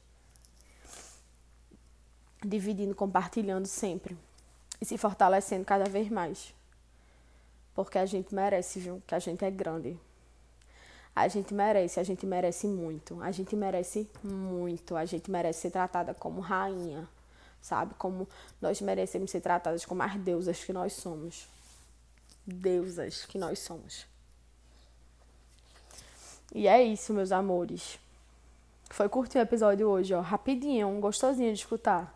[2.44, 4.16] Dividindo, compartilhando sempre.
[4.80, 6.54] E se fortalecendo cada vez mais.
[7.78, 9.00] Porque a gente merece, viu?
[9.06, 9.96] Que a gente é grande.
[11.14, 13.22] A gente merece, a gente merece muito.
[13.22, 14.96] A gente merece muito.
[14.96, 17.08] A gente merece ser tratada como rainha,
[17.62, 17.94] sabe?
[17.94, 18.26] Como
[18.60, 21.46] nós merecemos ser tratadas como as deusas que nós somos.
[22.44, 24.08] Deusas que nós somos.
[26.52, 27.96] E é isso, meus amores.
[28.90, 30.20] Foi curtinho o episódio hoje, ó.
[30.20, 32.12] Rapidinho, gostosinho de escutar.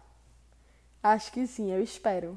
[1.00, 2.36] Acho que sim, eu espero.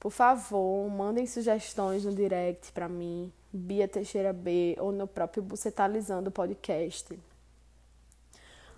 [0.00, 6.30] Por favor, mandem sugestões no direct para mim, Bia Teixeira B, ou no próprio Bucetalizando
[6.30, 7.18] Podcast.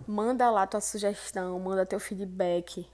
[0.07, 2.89] Manda lá tua sugestão, manda teu feedback.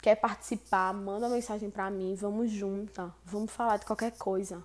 [0.00, 0.94] Quer participar?
[0.94, 4.64] Manda mensagem para mim, vamos junta, vamos falar de qualquer coisa.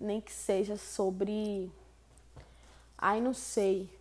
[0.00, 1.70] Nem que seja sobre.
[2.98, 3.96] Ai, não sei.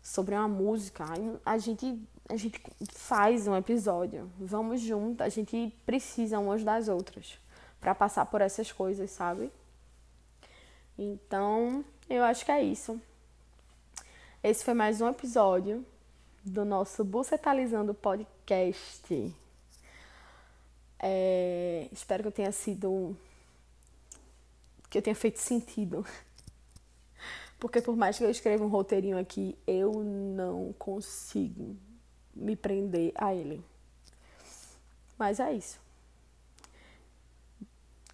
[0.00, 1.04] Sobre uma música.
[1.44, 2.60] A gente a gente
[2.92, 4.30] faz um episódio.
[4.38, 7.38] Vamos junto, a gente precisa umas das outras
[7.80, 9.50] para passar por essas coisas, sabe?
[10.98, 13.00] Então, eu acho que é isso.
[14.42, 15.84] Esse foi mais um episódio
[16.44, 19.34] do nosso Bucetalizando Podcast.
[20.98, 23.16] É, espero que eu tenha sido.
[24.90, 26.04] que eu tenha feito sentido.
[27.58, 31.76] Porque por mais que eu escreva um roteirinho aqui, eu não consigo
[32.38, 33.62] me prender a ele.
[35.18, 35.80] Mas é isso.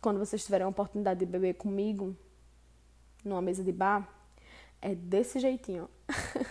[0.01, 2.17] Quando vocês tiverem a oportunidade de beber comigo,
[3.25, 4.09] numa mesa de bar,
[4.81, 5.89] é desse jeitinho.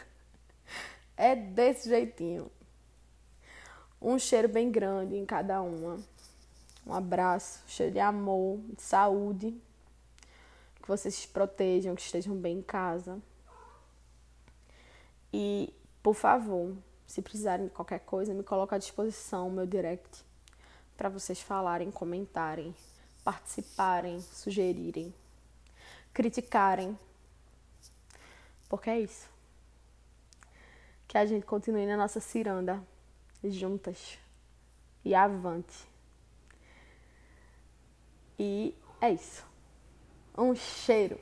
[1.18, 2.52] é desse jeitinho.
[4.02, 6.00] Um cheiro bem grande em cada uma.
[6.86, 9.56] Um abraço, cheiro de amor, de saúde.
[10.82, 13.22] Que vocês se protejam, que estejam bem em casa.
[15.32, 16.76] E, por favor,
[17.14, 20.26] se precisarem de qualquer coisa, me coloco à disposição, meu direct,
[20.98, 22.76] para vocês falarem, comentarem,
[23.24, 25.14] participarem, sugerirem,
[26.12, 26.98] criticarem.
[28.68, 29.30] Porque é isso.
[31.08, 32.82] Que a gente continue na nossa ciranda,
[33.44, 34.18] juntas
[35.06, 35.88] e avante.
[38.40, 39.46] E é isso.
[40.36, 41.20] Um cheiro.